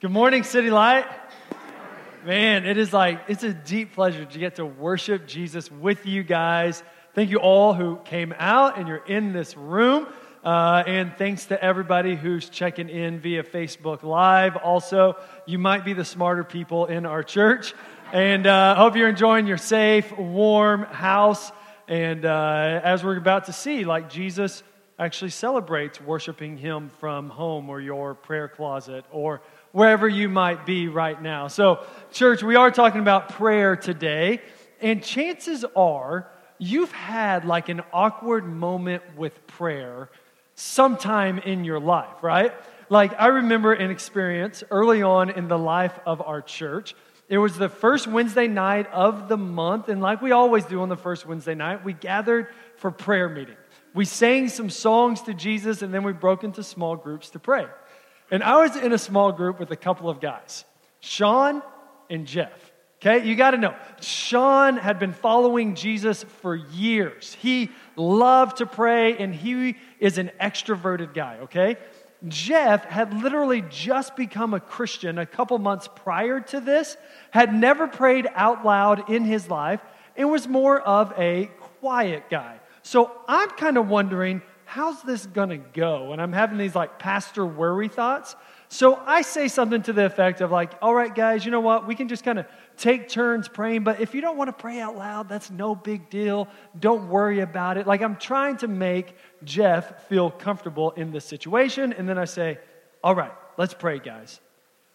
Good 0.00 0.12
morning, 0.12 0.44
City 0.44 0.70
Light. 0.70 1.04
Man, 2.24 2.64
it 2.64 2.78
is 2.78 2.90
like, 2.90 3.20
it's 3.28 3.42
a 3.42 3.52
deep 3.52 3.92
pleasure 3.92 4.24
to 4.24 4.38
get 4.38 4.54
to 4.54 4.64
worship 4.64 5.26
Jesus 5.26 5.70
with 5.70 6.06
you 6.06 6.22
guys. 6.22 6.82
Thank 7.12 7.28
you 7.28 7.36
all 7.36 7.74
who 7.74 7.96
came 7.96 8.34
out 8.38 8.78
and 8.78 8.88
you're 8.88 9.04
in 9.04 9.34
this 9.34 9.58
room. 9.58 10.06
Uh, 10.42 10.82
and 10.86 11.14
thanks 11.18 11.44
to 11.46 11.62
everybody 11.62 12.16
who's 12.16 12.48
checking 12.48 12.88
in 12.88 13.20
via 13.20 13.42
Facebook 13.42 14.02
Live. 14.02 14.56
Also, 14.56 15.16
you 15.44 15.58
might 15.58 15.84
be 15.84 15.92
the 15.92 16.06
smarter 16.06 16.44
people 16.44 16.86
in 16.86 17.04
our 17.04 17.22
church. 17.22 17.74
And 18.10 18.46
uh, 18.46 18.76
hope 18.76 18.96
you're 18.96 19.06
enjoying 19.06 19.46
your 19.46 19.58
safe, 19.58 20.16
warm 20.16 20.84
house. 20.84 21.52
And 21.88 22.24
uh, 22.24 22.80
as 22.82 23.04
we're 23.04 23.18
about 23.18 23.44
to 23.44 23.52
see, 23.52 23.84
like 23.84 24.08
Jesus 24.08 24.62
actually 24.98 25.30
celebrates 25.30 26.00
worshiping 26.00 26.58
Him 26.58 26.90
from 27.00 27.30
home 27.30 27.68
or 27.68 27.80
your 27.80 28.14
prayer 28.14 28.48
closet 28.48 29.04
or 29.10 29.42
wherever 29.72 30.08
you 30.08 30.28
might 30.28 30.66
be 30.66 30.88
right 30.88 31.20
now. 31.20 31.48
So, 31.48 31.84
church, 32.12 32.42
we 32.42 32.56
are 32.56 32.70
talking 32.70 33.00
about 33.00 33.30
prayer 33.30 33.76
today, 33.76 34.40
and 34.80 35.02
chances 35.02 35.64
are 35.76 36.30
you've 36.58 36.92
had 36.92 37.44
like 37.44 37.68
an 37.68 37.82
awkward 37.92 38.46
moment 38.46 39.02
with 39.16 39.46
prayer 39.46 40.10
sometime 40.54 41.38
in 41.38 41.64
your 41.64 41.80
life, 41.80 42.22
right? 42.22 42.52
Like, 42.88 43.18
I 43.18 43.28
remember 43.28 43.72
an 43.72 43.90
experience 43.90 44.64
early 44.70 45.02
on 45.02 45.30
in 45.30 45.48
the 45.48 45.58
life 45.58 45.98
of 46.04 46.20
our 46.20 46.42
church. 46.42 46.94
It 47.28 47.38
was 47.38 47.56
the 47.56 47.68
first 47.68 48.08
Wednesday 48.08 48.48
night 48.48 48.88
of 48.88 49.28
the 49.28 49.36
month, 49.36 49.88
and 49.88 50.00
like 50.02 50.20
we 50.20 50.32
always 50.32 50.64
do 50.64 50.82
on 50.82 50.88
the 50.88 50.96
first 50.96 51.24
Wednesday 51.24 51.54
night, 51.54 51.84
we 51.84 51.92
gathered 51.92 52.48
for 52.76 52.90
prayer 52.90 53.28
meeting. 53.28 53.56
We 53.94 54.04
sang 54.04 54.48
some 54.48 54.68
songs 54.68 55.22
to 55.22 55.34
Jesus, 55.34 55.82
and 55.82 55.94
then 55.94 56.02
we 56.02 56.12
broke 56.12 56.42
into 56.42 56.64
small 56.64 56.96
groups 56.96 57.30
to 57.30 57.38
pray. 57.38 57.66
And 58.30 58.42
I 58.42 58.62
was 58.62 58.76
in 58.76 58.92
a 58.92 58.98
small 58.98 59.32
group 59.32 59.58
with 59.58 59.70
a 59.70 59.76
couple 59.76 60.08
of 60.08 60.20
guys, 60.20 60.64
Sean 61.00 61.62
and 62.08 62.26
Jeff. 62.26 62.70
Okay, 63.02 63.26
you 63.26 63.34
got 63.34 63.52
to 63.52 63.56
know. 63.56 63.74
Sean 64.02 64.76
had 64.76 64.98
been 64.98 65.14
following 65.14 65.74
Jesus 65.74 66.22
for 66.42 66.54
years. 66.54 67.32
He 67.40 67.70
loved 67.96 68.58
to 68.58 68.66
pray 68.66 69.16
and 69.16 69.34
he 69.34 69.78
is 69.98 70.18
an 70.18 70.30
extroverted 70.38 71.14
guy, 71.14 71.38
okay? 71.44 71.78
Jeff 72.28 72.84
had 72.84 73.22
literally 73.22 73.62
just 73.70 74.16
become 74.16 74.52
a 74.52 74.60
Christian 74.60 75.16
a 75.16 75.24
couple 75.24 75.58
months 75.58 75.88
prior 75.88 76.40
to 76.40 76.60
this, 76.60 76.98
had 77.30 77.54
never 77.54 77.88
prayed 77.88 78.28
out 78.34 78.66
loud 78.66 79.08
in 79.08 79.24
his 79.24 79.48
life, 79.48 79.80
and 80.14 80.30
was 80.30 80.46
more 80.46 80.78
of 80.78 81.14
a 81.16 81.46
quiet 81.80 82.24
guy. 82.28 82.60
So 82.82 83.10
I'm 83.26 83.48
kind 83.50 83.78
of 83.78 83.88
wondering 83.88 84.42
how's 84.70 85.02
this 85.02 85.26
going 85.26 85.48
to 85.48 85.56
go? 85.56 86.12
And 86.12 86.22
I'm 86.22 86.32
having 86.32 86.56
these 86.56 86.76
like 86.76 87.00
pastor 87.00 87.44
worry 87.44 87.88
thoughts. 87.88 88.36
So 88.68 88.94
I 89.04 89.22
say 89.22 89.48
something 89.48 89.82
to 89.82 89.92
the 89.92 90.06
effect 90.06 90.40
of 90.40 90.52
like, 90.52 90.74
all 90.80 90.94
right, 90.94 91.12
guys, 91.12 91.44
you 91.44 91.50
know 91.50 91.58
what? 91.60 91.88
We 91.88 91.96
can 91.96 92.06
just 92.06 92.22
kind 92.22 92.38
of 92.38 92.46
take 92.76 93.08
turns 93.08 93.48
praying, 93.48 93.82
but 93.82 94.00
if 94.00 94.14
you 94.14 94.20
don't 94.20 94.36
want 94.36 94.46
to 94.46 94.52
pray 94.52 94.78
out 94.78 94.96
loud, 94.96 95.28
that's 95.28 95.50
no 95.50 95.74
big 95.74 96.08
deal. 96.08 96.46
Don't 96.78 97.08
worry 97.08 97.40
about 97.40 97.78
it. 97.78 97.88
Like 97.88 98.00
I'm 98.00 98.14
trying 98.14 98.58
to 98.58 98.68
make 98.68 99.16
Jeff 99.42 100.06
feel 100.06 100.30
comfortable 100.30 100.92
in 100.92 101.10
this 101.10 101.24
situation. 101.24 101.92
And 101.92 102.08
then 102.08 102.16
I 102.16 102.24
say, 102.24 102.58
all 103.02 103.16
right, 103.16 103.32
let's 103.56 103.74
pray, 103.74 103.98
guys. 103.98 104.38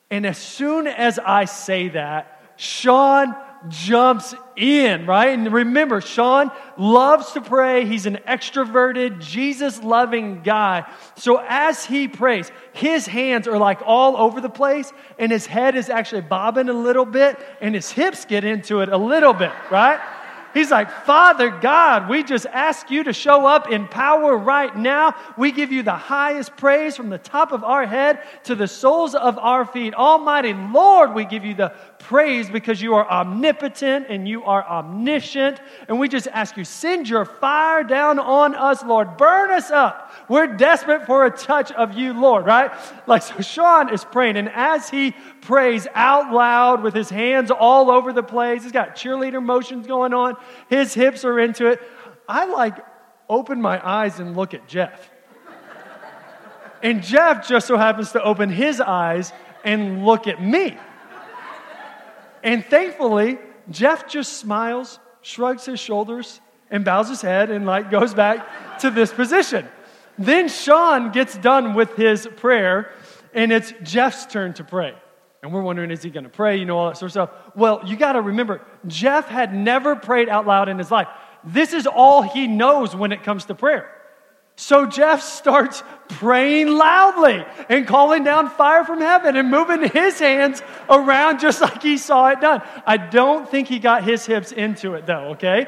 And 0.09 0.26
as 0.26 0.38
soon 0.38 0.88
as 0.88 1.20
I 1.20 1.44
say 1.44 1.90
that, 1.90 2.40
Sean 2.56 3.36
jumps 3.70 4.36
in, 4.56 5.06
right? 5.06 5.38
And 5.38 5.52
remember, 5.52 6.02
Sean 6.02 6.52
loves 6.78 7.31
to 7.34 7.42
pray. 7.42 7.86
He's 7.86 8.06
an 8.06 8.20
extroverted, 8.28 9.20
Jesus 9.20 9.81
loving 9.81 10.42
guy. 10.42 10.89
So 11.16 11.44
as 11.47 11.86
he 11.86 12.08
prays, 12.08 12.52
his 12.73 13.06
hands 13.06 13.47
are 13.47 13.58
like 13.58 13.81
all 13.86 14.17
over 14.17 14.42
the 14.42 14.50
place, 14.50 14.92
and 15.17 15.31
his 15.31 15.45
head 15.45 15.75
is 15.75 15.89
actually 15.89 16.22
bobbing 16.22 16.70
a 16.70 16.73
little 16.73 17.06
bit, 17.06 17.39
and 17.62 17.75
his 17.75 17.92
hips 17.92 18.25
get 18.25 18.44
into 18.44 18.81
it 18.81 18.89
a 18.89 18.97
little 18.97 19.34
bit, 19.34 19.52
right? 19.72 20.00
He's 20.56 20.72
like, 20.72 20.90
Father 20.90 21.50
God, 21.50 22.08
we 22.08 22.23
just 22.23 22.46
ask 22.46 22.90
you 22.90 23.03
to 23.03 23.12
show 23.12 23.46
up 23.46 23.69
in 23.69 23.90
power 23.90 24.38
right 24.38 24.74
now. 24.74 25.13
We 25.38 25.52
give 25.52 25.74
you 25.74 25.84
the 25.84 25.91
highest 25.91 26.56
praise 26.56 26.96
from 26.96 27.09
the 27.09 27.18
top 27.18 27.52
of 27.52 27.66
our 27.66 27.85
head 27.85 28.22
to 28.46 28.56
the 28.56 28.66
soles 28.66 29.16
of 29.16 29.38
our 29.38 29.66
feet. 29.66 29.94
Almighty 29.94 30.53
Lord, 30.53 31.13
we 31.13 31.25
give 31.25 31.44
you 31.44 31.56
the 31.56 31.74
praise 32.05 32.49
because 32.49 32.81
you 32.81 32.93
are 32.93 33.09
omnipotent 33.09 34.05
and 34.09 34.27
you 34.27 34.43
are 34.43 34.63
omniscient. 34.63 35.59
And 35.88 35.99
we 35.99 36.07
just 36.07 36.27
ask 36.27 36.55
you, 36.55 36.63
send 36.63 37.09
your 37.09 37.25
fire 37.25 37.83
down 37.83 38.19
on 38.19 38.53
us, 38.53 38.83
Lord. 38.83 39.17
Burn 39.17 39.49
us 39.49 39.71
up. 39.71 40.11
We're 40.29 40.55
desperate 40.55 41.07
for 41.07 41.25
a 41.25 41.31
touch 41.31 41.71
of 41.71 41.97
you, 41.97 42.13
Lord, 42.13 42.45
right? 42.45 42.71
Like, 43.07 43.23
so 43.23 43.41
Sean 43.41 43.91
is 43.91 44.05
praying. 44.05 44.38
And 44.38 44.49
as 44.49 44.88
he 44.88 45.16
prays 45.41 45.88
out 45.95 46.31
loud 46.31 46.83
with 46.83 46.93
his 46.93 47.09
hands 47.09 47.49
all 47.49 47.89
over 47.89 48.13
the 48.13 48.23
place, 48.23 48.61
he's 48.61 48.72
got 48.72 48.95
cheerleader 48.95 49.43
motions 49.43 49.87
going 49.87 50.13
on, 50.13 50.35
his 50.69 50.93
hips 50.93 51.25
are 51.25 51.39
into 51.39 51.66
it. 51.67 51.81
I 52.29 52.45
like 52.45 52.77
open 53.27 53.59
my 53.59 53.83
eyes 53.83 54.19
and 54.19 54.35
look 54.35 54.53
at 54.53 54.67
Jeff. 54.67 55.09
And 56.83 57.01
Jeff 57.01 57.47
just 57.47 57.66
so 57.66 57.77
happens 57.77 58.11
to 58.11 58.22
open 58.22 58.49
his 58.49 58.79
eyes 58.79 59.33
and 59.63 60.05
look 60.05 60.27
at 60.27 60.39
me. 60.39 60.77
And 62.45 62.63
thankfully, 62.63 63.39
Jeff 63.72 64.07
just 64.07 64.33
smiles, 64.33 65.00
shrugs 65.22 65.66
his 65.66 65.79
shoulders, 65.79 66.39
and 66.69 66.85
bows 66.85 67.09
his 67.09 67.22
head 67.22 67.50
and 67.50 67.66
like 67.66 67.89
goes 67.89 68.13
back 68.13 68.79
to 68.79 68.91
this 68.91 69.11
position. 69.11 69.67
Then 70.17 70.47
Sean 70.47 71.11
gets 71.11 71.35
done 71.38 71.73
with 71.73 71.95
his 71.95 72.28
prayer, 72.38 72.91
and 73.34 73.51
it's 73.51 73.73
Jeff's 73.81 74.28
turn 74.28 74.53
to 74.53 74.63
pray. 74.63 74.94
And 75.41 75.51
we're 75.51 75.63
wondering, 75.63 75.91
is 75.91 76.03
he 76.03 76.09
going 76.11 76.23
to 76.23 76.29
pray? 76.29 76.57
You 76.57 76.66
know, 76.66 76.78
all 76.78 76.89
that 76.89 76.97
sort 76.97 77.07
of 77.07 77.11
stuff. 77.11 77.29
Well, 77.55 77.81
you 77.85 77.97
got 77.97 78.13
to 78.13 78.22
remember, 78.22 78.61
Jeff 78.88 79.28
had 79.28 79.53
never 79.53 79.95
prayed 79.95 80.29
out 80.29 80.45
loud 80.47 80.69
in 80.69 80.78
his 80.78 80.91
life. 80.91 81.07
This 81.44 81.73
is 81.73 81.88
all 81.88 82.22
he 82.22 82.47
knows 82.47 82.95
when 82.95 83.11
it 83.11 83.23
comes 83.23 83.45
to 83.45 83.55
prayer. 83.55 83.91
So 84.57 84.85
Jeff 84.85 85.21
starts 85.21 85.83
praying 86.07 86.69
loudly 86.69 87.43
and 87.67 87.85
calling 87.85 88.23
down 88.23 88.49
fire 88.49 88.85
from 88.85 89.01
heaven 89.01 89.35
and 89.35 89.51
moving 89.51 89.89
his 89.89 90.17
hands 90.19 90.61
around 90.89 91.39
just 91.39 91.61
like 91.61 91.81
he 91.81 91.97
saw 91.97 92.29
it 92.29 92.39
done. 92.39 92.61
I 92.85 92.97
don't 92.97 93.49
think 93.49 93.67
he 93.67 93.79
got 93.79 94.03
his 94.03 94.25
hips 94.25 94.51
into 94.51 94.93
it 94.93 95.05
though, 95.05 95.31
okay? 95.31 95.67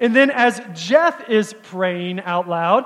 And 0.00 0.14
then 0.14 0.30
as 0.30 0.60
Jeff 0.74 1.28
is 1.28 1.54
praying 1.64 2.20
out 2.20 2.48
loud, 2.48 2.84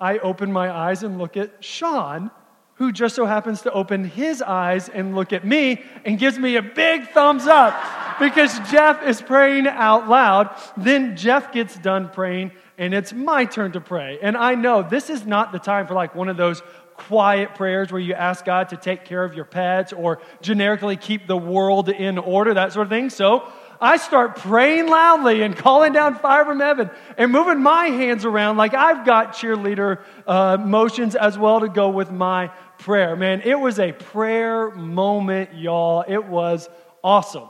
I 0.00 0.18
open 0.18 0.52
my 0.52 0.70
eyes 0.70 1.02
and 1.02 1.18
look 1.18 1.36
at 1.36 1.64
Sean, 1.64 2.30
who 2.74 2.92
just 2.92 3.16
so 3.16 3.26
happens 3.26 3.62
to 3.62 3.72
open 3.72 4.04
his 4.04 4.42
eyes 4.42 4.88
and 4.88 5.14
look 5.14 5.32
at 5.32 5.44
me 5.44 5.82
and 6.04 6.18
gives 6.18 6.38
me 6.38 6.56
a 6.56 6.62
big 6.62 7.08
thumbs 7.08 7.46
up 7.46 7.74
because 8.20 8.58
Jeff 8.70 9.04
is 9.04 9.20
praying 9.20 9.66
out 9.66 10.08
loud. 10.08 10.54
Then 10.76 11.16
Jeff 11.16 11.52
gets 11.52 11.76
done 11.76 12.10
praying 12.10 12.52
and 12.78 12.92
it's 12.94 13.12
my 13.12 13.44
turn 13.44 13.72
to 13.72 13.80
pray. 13.80 14.18
And 14.20 14.36
I 14.36 14.54
know 14.54 14.82
this 14.82 15.10
is 15.10 15.24
not 15.24 15.52
the 15.52 15.58
time 15.58 15.86
for 15.86 15.94
like 15.94 16.14
one 16.14 16.28
of 16.28 16.36
those 16.36 16.62
quiet 16.96 17.54
prayers 17.54 17.90
where 17.90 18.00
you 18.00 18.14
ask 18.14 18.44
God 18.44 18.68
to 18.70 18.76
take 18.76 19.04
care 19.04 19.24
of 19.24 19.34
your 19.34 19.44
pets 19.44 19.92
or 19.92 20.20
generically 20.42 20.96
keep 20.96 21.26
the 21.26 21.36
world 21.36 21.88
in 21.88 22.18
order, 22.18 22.54
that 22.54 22.72
sort 22.72 22.86
of 22.86 22.90
thing. 22.90 23.10
So 23.10 23.50
I 23.80 23.96
start 23.96 24.36
praying 24.36 24.88
loudly 24.88 25.42
and 25.42 25.56
calling 25.56 25.92
down 25.92 26.14
fire 26.16 26.44
from 26.44 26.60
heaven 26.60 26.90
and 27.18 27.32
moving 27.32 27.62
my 27.62 27.86
hands 27.86 28.24
around 28.24 28.56
like 28.56 28.74
I've 28.74 29.04
got 29.04 29.34
cheerleader 29.34 30.00
uh, 30.26 30.56
motions 30.56 31.14
as 31.14 31.36
well 31.36 31.60
to 31.60 31.68
go 31.68 31.90
with 31.90 32.10
my 32.10 32.48
prayer. 32.78 33.16
Man, 33.16 33.42
it 33.42 33.58
was 33.58 33.78
a 33.78 33.92
prayer 33.92 34.70
moment, 34.70 35.54
y'all. 35.54 36.04
It 36.06 36.24
was 36.24 36.68
awesome. 37.02 37.48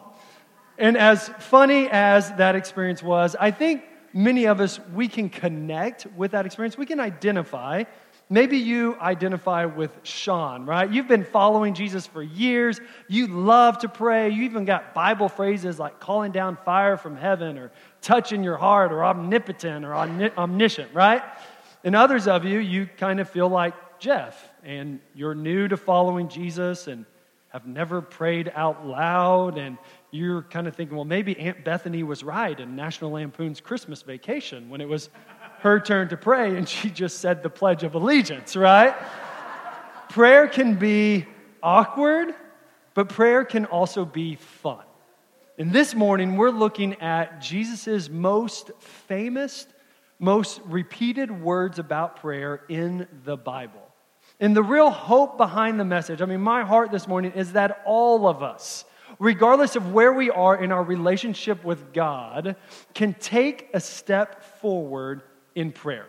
And 0.78 0.96
as 0.96 1.28
funny 1.38 1.88
as 1.88 2.32
that 2.32 2.56
experience 2.56 3.02
was, 3.02 3.36
I 3.38 3.50
think 3.50 3.84
many 4.14 4.46
of 4.46 4.60
us, 4.60 4.80
we 4.94 5.08
can 5.08 5.28
connect 5.28 6.06
with 6.16 6.30
that 6.30 6.46
experience. 6.46 6.78
We 6.78 6.86
can 6.86 7.00
identify. 7.00 7.84
Maybe 8.30 8.56
you 8.56 8.96
identify 9.00 9.66
with 9.66 9.90
Sean, 10.04 10.64
right? 10.64 10.90
You've 10.90 11.08
been 11.08 11.24
following 11.24 11.74
Jesus 11.74 12.06
for 12.06 12.22
years. 12.22 12.80
You 13.08 13.26
love 13.26 13.78
to 13.78 13.88
pray. 13.88 14.30
You 14.30 14.44
even 14.44 14.64
got 14.64 14.94
Bible 14.94 15.28
phrases 15.28 15.78
like 15.78 16.00
calling 16.00 16.32
down 16.32 16.56
fire 16.64 16.96
from 16.96 17.16
heaven 17.16 17.58
or 17.58 17.72
touching 18.00 18.42
your 18.42 18.56
heart 18.56 18.92
or 18.92 19.04
omnipotent 19.04 19.84
or 19.84 19.94
omniscient, 19.94 20.94
right? 20.94 21.22
And 21.82 21.94
others 21.94 22.26
of 22.26 22.46
you, 22.46 22.60
you 22.60 22.86
kind 22.96 23.20
of 23.20 23.28
feel 23.28 23.48
like 23.48 23.74
Jeff 23.98 24.48
and 24.62 25.00
you're 25.14 25.34
new 25.34 25.68
to 25.68 25.76
following 25.76 26.28
Jesus 26.28 26.86
and 26.86 27.04
have 27.48 27.66
never 27.66 28.00
prayed 28.00 28.50
out 28.54 28.86
loud 28.86 29.58
and 29.58 29.78
you're 30.14 30.42
kind 30.42 30.68
of 30.68 30.76
thinking, 30.76 30.96
well, 30.96 31.04
maybe 31.04 31.36
Aunt 31.40 31.64
Bethany 31.64 32.04
was 32.04 32.22
right 32.22 32.58
in 32.58 32.76
National 32.76 33.10
Lampoon's 33.10 33.60
Christmas 33.60 34.02
Vacation 34.02 34.70
when 34.70 34.80
it 34.80 34.88
was 34.88 35.10
her 35.58 35.80
turn 35.80 36.08
to 36.10 36.16
pray 36.16 36.56
and 36.56 36.68
she 36.68 36.88
just 36.88 37.18
said 37.18 37.42
the 37.42 37.50
Pledge 37.50 37.82
of 37.82 37.96
Allegiance, 37.96 38.54
right? 38.54 38.94
prayer 40.10 40.46
can 40.46 40.76
be 40.76 41.26
awkward, 41.60 42.32
but 42.94 43.08
prayer 43.08 43.44
can 43.44 43.64
also 43.64 44.04
be 44.04 44.36
fun. 44.36 44.84
And 45.58 45.72
this 45.72 45.96
morning, 45.96 46.36
we're 46.36 46.50
looking 46.50 47.00
at 47.00 47.40
Jesus' 47.40 48.08
most 48.08 48.70
famous, 48.78 49.66
most 50.20 50.60
repeated 50.66 51.42
words 51.42 51.80
about 51.80 52.20
prayer 52.20 52.62
in 52.68 53.08
the 53.24 53.36
Bible. 53.36 53.82
And 54.38 54.56
the 54.56 54.62
real 54.62 54.90
hope 54.90 55.36
behind 55.36 55.80
the 55.80 55.84
message, 55.84 56.22
I 56.22 56.26
mean, 56.26 56.40
my 56.40 56.62
heart 56.62 56.92
this 56.92 57.08
morning 57.08 57.32
is 57.32 57.54
that 57.54 57.82
all 57.84 58.28
of 58.28 58.44
us, 58.44 58.84
regardless 59.24 59.74
of 59.74 59.92
where 59.92 60.12
we 60.12 60.30
are 60.30 60.62
in 60.62 60.70
our 60.70 60.84
relationship 60.84 61.64
with 61.64 61.94
God, 61.94 62.56
can 62.92 63.14
take 63.14 63.70
a 63.72 63.80
step 63.80 64.60
forward 64.60 65.22
in 65.54 65.72
prayer. 65.72 66.06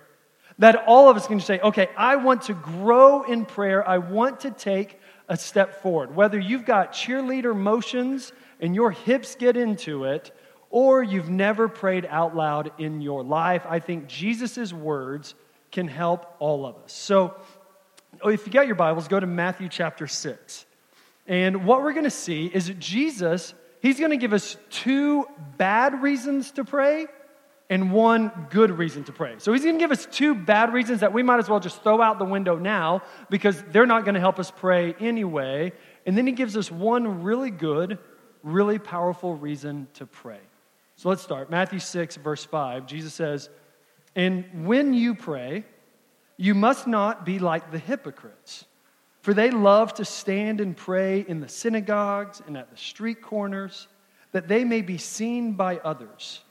That 0.59 0.83
all 0.85 1.09
of 1.09 1.15
us 1.15 1.25
can 1.25 1.39
say, 1.39 1.59
okay, 1.59 1.87
I 1.97 2.17
want 2.17 2.43
to 2.43 2.53
grow 2.53 3.23
in 3.23 3.45
prayer. 3.45 3.87
I 3.87 3.99
want 3.99 4.41
to 4.41 4.51
take 4.51 4.99
a 5.29 5.37
step 5.37 5.81
forward. 5.81 6.13
Whether 6.13 6.37
you've 6.37 6.65
got 6.65 6.91
cheerleader 6.91 7.55
motions 7.55 8.33
and 8.59 8.75
your 8.75 8.91
hips 8.91 9.35
get 9.35 9.55
into 9.55 10.03
it, 10.03 10.31
or 10.69 11.01
you've 11.01 11.29
never 11.29 11.69
prayed 11.69 12.05
out 12.09 12.35
loud 12.35 12.71
in 12.77 12.99
your 12.99 13.23
life, 13.23 13.65
I 13.67 13.79
think 13.79 14.07
Jesus' 14.07 14.73
words 14.73 15.35
can 15.71 15.87
help 15.87 16.35
all 16.39 16.65
of 16.65 16.75
us. 16.83 16.91
So, 16.91 17.35
if 18.25 18.45
you 18.45 18.51
got 18.51 18.65
your 18.65 18.75
Bibles, 18.75 19.07
go 19.07 19.19
to 19.19 19.27
Matthew 19.27 19.69
chapter 19.69 20.07
6. 20.07 20.65
And 21.27 21.65
what 21.65 21.81
we're 21.81 21.93
going 21.93 22.05
to 22.05 22.09
see 22.09 22.45
is 22.45 22.71
Jesus, 22.77 23.53
he's 23.81 23.99
going 23.99 24.11
to 24.11 24.17
give 24.17 24.33
us 24.33 24.57
two 24.69 25.25
bad 25.57 26.01
reasons 26.01 26.51
to 26.51 26.63
pray 26.63 27.07
and 27.69 27.91
one 27.91 28.47
good 28.51 28.77
reason 28.77 29.03
to 29.05 29.11
pray. 29.11 29.35
So 29.39 29.51
he's 29.51 29.63
going 29.63 29.75
to 29.75 29.79
give 29.79 29.91
us 29.91 30.07
two 30.11 30.35
bad 30.35 30.73
reasons 30.73 30.99
that 30.99 31.13
we 31.13 31.23
might 31.23 31.39
as 31.39 31.49
well 31.49 31.59
just 31.59 31.81
throw 31.81 32.01
out 32.01 32.19
the 32.19 32.25
window 32.25 32.57
now 32.57 33.01
because 33.29 33.61
they're 33.71 33.87
not 33.87 34.05
going 34.05 34.13
to 34.13 34.19
help 34.19 34.39
us 34.39 34.51
pray 34.51 34.93
anyway. 34.99 35.73
And 36.05 36.17
then 36.17 36.27
he 36.27 36.33
gives 36.33 36.55
us 36.55 36.71
one 36.71 37.23
really 37.23 37.49
good, 37.49 37.97
really 38.43 38.77
powerful 38.77 39.33
reason 39.35 39.87
to 39.95 40.05
pray. 40.05 40.39
So 40.95 41.09
let's 41.09 41.23
start. 41.23 41.49
Matthew 41.49 41.79
6, 41.79 42.17
verse 42.17 42.45
5. 42.45 42.85
Jesus 42.85 43.13
says, 43.13 43.49
And 44.15 44.67
when 44.67 44.93
you 44.93 45.15
pray, 45.15 45.65
you 46.37 46.53
must 46.53 46.85
not 46.85 47.25
be 47.25 47.39
like 47.39 47.71
the 47.71 47.79
hypocrites, 47.79 48.65
for 49.25 49.33
they 49.33 49.49
love 49.49 49.91
to 49.95 50.05
stand 50.05 50.61
and 50.61 50.77
pray 50.77 51.25
in 51.27 51.39
the 51.39 51.49
synagogues 51.49 52.43
and 52.45 52.55
at 52.55 52.69
the 52.69 52.77
street 52.77 53.23
corners, 53.23 53.87
that 54.33 54.47
they 54.47 54.63
may 54.63 54.83
be 54.83 54.99
seen 54.99 55.53
by 55.53 55.77
others. 55.77 56.41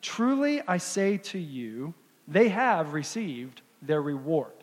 Truly, 0.00 0.62
I 0.66 0.78
say 0.78 1.18
to 1.18 1.38
you, 1.38 1.92
they 2.26 2.48
have 2.48 2.94
received 2.94 3.60
their 3.82 4.00
reward. 4.00 4.54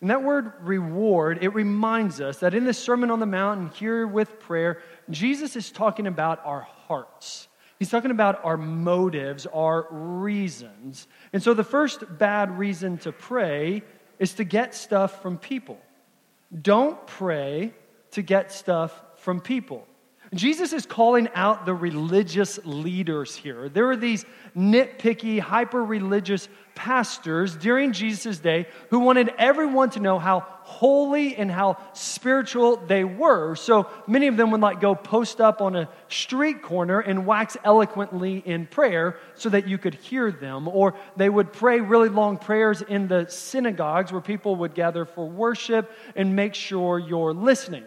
And 0.00 0.10
that 0.10 0.22
word 0.22 0.52
reward, 0.60 1.42
it 1.42 1.48
reminds 1.48 2.20
us 2.20 2.38
that 2.38 2.54
in 2.54 2.64
the 2.64 2.72
Sermon 2.72 3.10
on 3.10 3.18
the 3.18 3.26
Mount 3.26 3.58
and 3.58 3.70
here 3.72 4.06
with 4.06 4.38
prayer, 4.38 4.80
Jesus 5.10 5.56
is 5.56 5.72
talking 5.72 6.06
about 6.06 6.40
our 6.44 6.60
hearts. 6.60 7.48
He's 7.80 7.90
talking 7.90 8.12
about 8.12 8.44
our 8.44 8.56
motives, 8.56 9.46
our 9.46 9.88
reasons. 9.90 11.08
And 11.32 11.42
so 11.42 11.54
the 11.54 11.64
first 11.64 12.04
bad 12.18 12.56
reason 12.56 12.98
to 12.98 13.10
pray 13.10 13.82
is 14.20 14.34
to 14.34 14.44
get 14.44 14.76
stuff 14.76 15.20
from 15.22 15.38
people. 15.38 15.80
Don't 16.50 17.06
pray 17.06 17.74
to 18.12 18.22
get 18.22 18.52
stuff 18.52 18.92
from 19.16 19.40
people. 19.40 19.86
Jesus 20.34 20.74
is 20.74 20.84
calling 20.84 21.28
out 21.34 21.64
the 21.64 21.74
religious 21.74 22.58
leaders 22.64 23.34
here. 23.34 23.68
There 23.68 23.88
are 23.90 23.96
these 23.96 24.26
nitpicky, 24.54 25.40
hyper 25.40 25.82
religious 25.82 26.48
pastors 26.74 27.56
during 27.56 27.92
Jesus' 27.92 28.38
day 28.38 28.66
who 28.90 29.00
wanted 29.00 29.32
everyone 29.38 29.90
to 29.90 30.00
know 30.00 30.18
how 30.18 30.40
holy 30.40 31.34
and 31.34 31.50
how 31.50 31.78
spiritual 31.94 32.76
they 32.76 33.04
were. 33.04 33.54
So 33.56 33.88
many 34.06 34.26
of 34.26 34.36
them 34.36 34.50
would 34.50 34.60
like 34.60 34.80
go 34.80 34.94
post 34.94 35.40
up 35.40 35.62
on 35.62 35.74
a 35.74 35.88
street 36.08 36.60
corner 36.60 37.00
and 37.00 37.24
wax 37.24 37.56
eloquently 37.64 38.38
in 38.38 38.66
prayer 38.66 39.16
so 39.34 39.48
that 39.48 39.66
you 39.66 39.78
could 39.78 39.94
hear 39.94 40.30
them. 40.30 40.68
Or 40.68 40.94
they 41.16 41.30
would 41.30 41.54
pray 41.54 41.80
really 41.80 42.10
long 42.10 42.36
prayers 42.36 42.82
in 42.82 43.08
the 43.08 43.26
synagogues 43.30 44.12
where 44.12 44.20
people 44.20 44.56
would 44.56 44.74
gather 44.74 45.06
for 45.06 45.26
worship 45.26 45.90
and 46.14 46.36
make 46.36 46.54
sure 46.54 46.98
you're 46.98 47.32
listening. 47.32 47.84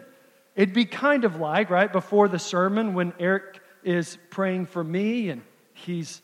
It'd 0.54 0.74
be 0.74 0.84
kind 0.84 1.24
of 1.24 1.36
like, 1.36 1.70
right, 1.70 1.90
before 1.90 2.28
the 2.28 2.38
sermon 2.38 2.94
when 2.94 3.14
Eric 3.18 3.60
is 3.82 4.18
praying 4.30 4.66
for 4.66 4.84
me 4.84 5.30
and 5.30 5.42
he's 5.74 6.22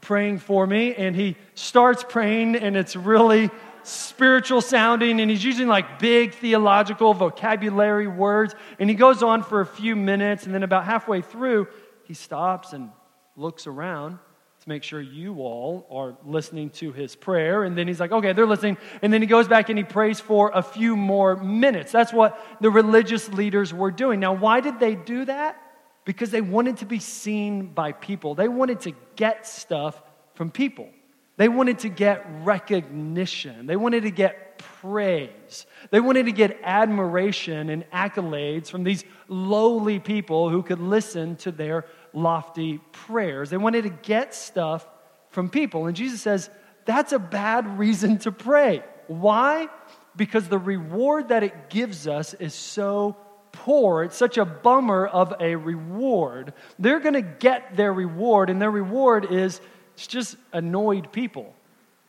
praying 0.00 0.38
for 0.38 0.66
me 0.66 0.94
and 0.94 1.14
he 1.14 1.36
starts 1.54 2.04
praying 2.08 2.56
and 2.56 2.76
it's 2.76 2.96
really 2.96 3.50
spiritual 3.82 4.60
sounding 4.60 5.20
and 5.20 5.30
he's 5.30 5.44
using 5.44 5.68
like 5.68 5.98
big 5.98 6.32
theological 6.34 7.14
vocabulary 7.14 8.08
words 8.08 8.54
and 8.78 8.90
he 8.90 8.96
goes 8.96 9.22
on 9.22 9.42
for 9.42 9.60
a 9.60 9.66
few 9.66 9.94
minutes 9.94 10.44
and 10.44 10.54
then 10.54 10.64
about 10.64 10.84
halfway 10.84 11.20
through 11.20 11.68
he 12.02 12.14
stops 12.14 12.72
and 12.72 12.90
looks 13.36 13.66
around 13.66 14.18
to 14.66 14.70
make 14.70 14.82
sure 14.82 15.00
you 15.00 15.42
all 15.42 15.86
are 15.92 16.16
listening 16.24 16.70
to 16.70 16.90
his 16.90 17.14
prayer. 17.14 17.62
And 17.62 17.78
then 17.78 17.86
he's 17.86 18.00
like, 18.00 18.10
okay, 18.10 18.32
they're 18.32 18.46
listening. 18.46 18.76
And 19.00 19.12
then 19.12 19.20
he 19.20 19.28
goes 19.28 19.46
back 19.46 19.68
and 19.68 19.78
he 19.78 19.84
prays 19.84 20.18
for 20.18 20.50
a 20.52 20.62
few 20.62 20.96
more 20.96 21.36
minutes. 21.36 21.92
That's 21.92 22.12
what 22.12 22.44
the 22.60 22.68
religious 22.68 23.28
leaders 23.28 23.72
were 23.72 23.92
doing. 23.92 24.18
Now, 24.18 24.32
why 24.32 24.60
did 24.60 24.80
they 24.80 24.96
do 24.96 25.24
that? 25.26 25.62
Because 26.04 26.30
they 26.30 26.40
wanted 26.40 26.78
to 26.78 26.84
be 26.84 26.98
seen 26.98 27.66
by 27.66 27.92
people, 27.92 28.34
they 28.34 28.48
wanted 28.48 28.80
to 28.80 28.92
get 29.14 29.46
stuff 29.46 30.02
from 30.34 30.50
people. 30.50 30.88
They 31.36 31.48
wanted 31.48 31.80
to 31.80 31.88
get 31.88 32.26
recognition. 32.42 33.66
They 33.66 33.76
wanted 33.76 34.02
to 34.02 34.10
get 34.10 34.58
praise. 34.58 35.66
They 35.90 36.00
wanted 36.00 36.26
to 36.26 36.32
get 36.32 36.58
admiration 36.62 37.68
and 37.70 37.88
accolades 37.90 38.68
from 38.68 38.84
these 38.84 39.04
lowly 39.28 39.98
people 39.98 40.48
who 40.48 40.62
could 40.62 40.80
listen 40.80 41.36
to 41.36 41.52
their 41.52 41.84
lofty 42.16 42.78
prayers. 42.92 43.50
They 43.50 43.58
wanted 43.58 43.82
to 43.82 43.90
get 43.90 44.34
stuff 44.34 44.84
from 45.28 45.50
people. 45.50 45.86
And 45.86 45.94
Jesus 45.94 46.22
says, 46.22 46.50
that's 46.86 47.12
a 47.12 47.18
bad 47.18 47.78
reason 47.78 48.18
to 48.20 48.32
pray. 48.32 48.82
Why? 49.06 49.68
Because 50.16 50.48
the 50.48 50.58
reward 50.58 51.28
that 51.28 51.42
it 51.42 51.68
gives 51.68 52.08
us 52.08 52.32
is 52.32 52.54
so 52.54 53.16
poor. 53.52 54.02
It's 54.02 54.16
such 54.16 54.38
a 54.38 54.46
bummer 54.46 55.06
of 55.06 55.34
a 55.40 55.56
reward. 55.56 56.54
They're 56.78 57.00
going 57.00 57.14
to 57.14 57.22
get 57.22 57.76
their 57.76 57.92
reward, 57.92 58.48
and 58.50 58.62
their 58.62 58.70
reward 58.70 59.30
is 59.30 59.60
it's 59.94 60.06
just 60.06 60.36
annoyed 60.52 61.12
people. 61.12 61.54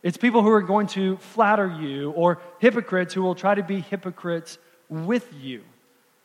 It's 0.03 0.17
people 0.17 0.41
who 0.41 0.51
are 0.51 0.61
going 0.61 0.87
to 0.87 1.17
flatter 1.17 1.67
you, 1.67 2.11
or 2.11 2.39
hypocrites 2.59 3.13
who 3.13 3.23
will 3.23 3.35
try 3.35 3.55
to 3.55 3.63
be 3.63 3.81
hypocrites 3.81 4.57
with 4.89 5.27
you. 5.33 5.63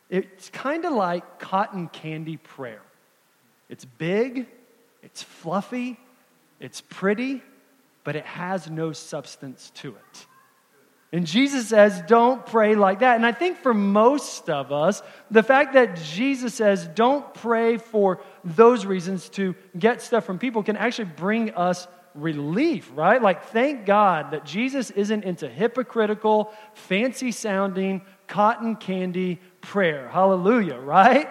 It's 0.09 0.51
kind 0.51 0.85
of 0.85 0.93
like 0.93 1.39
cotton 1.39 1.89
candy 1.89 2.37
prayer. 2.37 2.83
It's 3.73 3.87
big, 3.87 4.47
it's 5.03 5.23
fluffy, 5.23 5.99
it's 6.61 6.83
pretty, 6.83 7.43
but 8.05 8.17
it 8.17 8.27
has 8.27 8.71
no 8.71 8.93
substance 8.93 9.73
to 9.77 9.97
it. 9.97 10.27
And 11.11 11.27
Jesus 11.27 11.69
says, 11.69 12.03
don't 12.07 12.45
pray 12.45 12.75
like 12.75 12.99
that. 12.99 13.17
And 13.17 13.25
I 13.25 13.33
think 13.33 13.57
for 13.57 13.73
most 13.73 14.51
of 14.51 14.73
us, 14.73 15.01
the 15.31 15.43
fact 15.43 15.73
that 15.73 15.97
Jesus 15.97 16.53
says, 16.53 16.87
don't 16.87 17.33
pray 17.33 17.79
for 17.79 18.21
those 18.45 18.85
reasons 18.85 19.31
to 19.31 19.55
get 19.79 20.03
stuff 20.03 20.27
from 20.27 20.39
people 20.39 20.63
can 20.63 20.77
actually 20.77 21.09
bring 21.17 21.55
us 21.55 21.89
relief, 22.15 22.91
right? 22.95 23.23
Like, 23.23 23.47
thank 23.47 23.87
God 23.87 24.33
that 24.33 24.45
Jesus 24.45 24.91
isn't 24.91 25.25
into 25.25 25.49
hypocritical, 25.49 26.53
fancy 26.75 27.33
sounding, 27.33 28.03
cotton 28.27 28.77
candy 28.77 29.41
prayer. 29.63 30.11
Hallelujah, 30.11 30.77
right? 30.77 31.27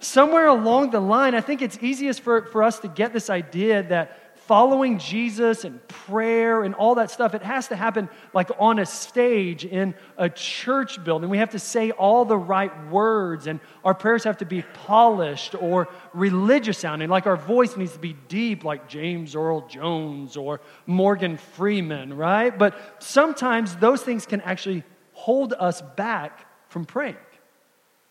Somewhere 0.00 0.46
along 0.46 0.90
the 0.90 1.00
line, 1.00 1.34
I 1.34 1.40
think 1.40 1.62
it's 1.62 1.78
easiest 1.80 2.20
for, 2.20 2.46
for 2.46 2.62
us 2.62 2.78
to 2.80 2.88
get 2.88 3.12
this 3.12 3.30
idea 3.30 3.82
that 3.84 4.28
following 4.48 4.98
Jesus 4.98 5.64
and 5.64 5.86
prayer 5.88 6.62
and 6.62 6.74
all 6.74 6.94
that 6.94 7.10
stuff, 7.10 7.34
it 7.34 7.42
has 7.42 7.68
to 7.68 7.76
happen 7.76 8.08
like 8.32 8.48
on 8.58 8.78
a 8.78 8.86
stage 8.86 9.66
in 9.66 9.94
a 10.16 10.30
church 10.30 11.04
building. 11.04 11.28
We 11.28 11.36
have 11.36 11.50
to 11.50 11.58
say 11.58 11.90
all 11.90 12.24
the 12.24 12.38
right 12.38 12.72
words, 12.88 13.46
and 13.46 13.60
our 13.84 13.92
prayers 13.92 14.24
have 14.24 14.38
to 14.38 14.46
be 14.46 14.62
polished 14.86 15.54
or 15.54 15.88
religious 16.14 16.78
sounding. 16.78 17.10
Like 17.10 17.26
our 17.26 17.36
voice 17.36 17.76
needs 17.76 17.92
to 17.92 17.98
be 17.98 18.16
deep, 18.28 18.64
like 18.64 18.88
James 18.88 19.36
Earl 19.36 19.68
Jones 19.68 20.34
or 20.38 20.62
Morgan 20.86 21.36
Freeman, 21.36 22.16
right? 22.16 22.58
But 22.58 23.02
sometimes 23.02 23.76
those 23.76 24.02
things 24.02 24.24
can 24.24 24.40
actually 24.40 24.82
hold 25.12 25.52
us 25.52 25.82
back 25.82 26.46
from 26.70 26.86
praying. 26.86 27.16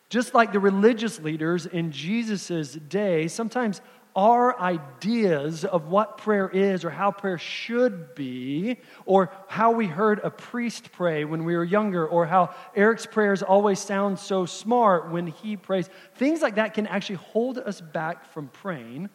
Just 0.09 0.33
like 0.33 0.53
the 0.53 0.59
religious 0.59 1.19
leaders 1.19 1.65
in 1.65 1.91
Jesus' 1.91 2.73
day, 2.73 3.27
sometimes 3.27 3.81
our 4.17 4.59
ideas 4.59 5.63
of 5.63 5.89
what 5.89 6.17
prayer 6.17 6.49
is 6.49 6.83
or 6.83 6.89
how 6.89 7.11
prayer 7.11 7.37
should 7.37 8.15
be, 8.15 8.77
or 9.05 9.29
how 9.47 9.71
we 9.71 9.85
heard 9.85 10.19
a 10.23 10.31
priest 10.31 10.91
pray 10.91 11.23
when 11.23 11.45
we 11.45 11.55
were 11.55 11.63
younger, 11.63 12.07
or 12.07 12.25
how 12.25 12.49
Eric's 12.75 13.05
prayers 13.05 13.43
always 13.43 13.79
sound 13.79 14.17
so 14.17 14.47
smart 14.47 15.11
when 15.11 15.27
he 15.27 15.55
prays, 15.55 15.87
things 16.15 16.41
like 16.41 16.55
that 16.55 16.73
can 16.73 16.87
actually 16.87 17.17
hold 17.17 17.59
us 17.59 17.79
back 17.79 18.25
from 18.33 18.47
praying. 18.47 19.07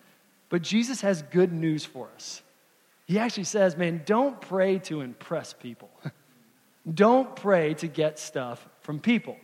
But 0.50 0.62
Jesus 0.62 1.00
has 1.00 1.22
good 1.22 1.52
news 1.52 1.84
for 1.84 2.08
us. 2.14 2.40
He 3.06 3.18
actually 3.18 3.44
says, 3.44 3.76
man, 3.76 4.02
don't 4.06 4.40
pray 4.40 4.78
to 4.80 5.00
impress 5.00 5.52
people. 5.52 5.90
don't 6.94 7.34
pray 7.34 7.74
to 7.74 7.88
get 7.88 8.20
stuff 8.20 8.68
from 8.82 9.00
people. 9.00 9.36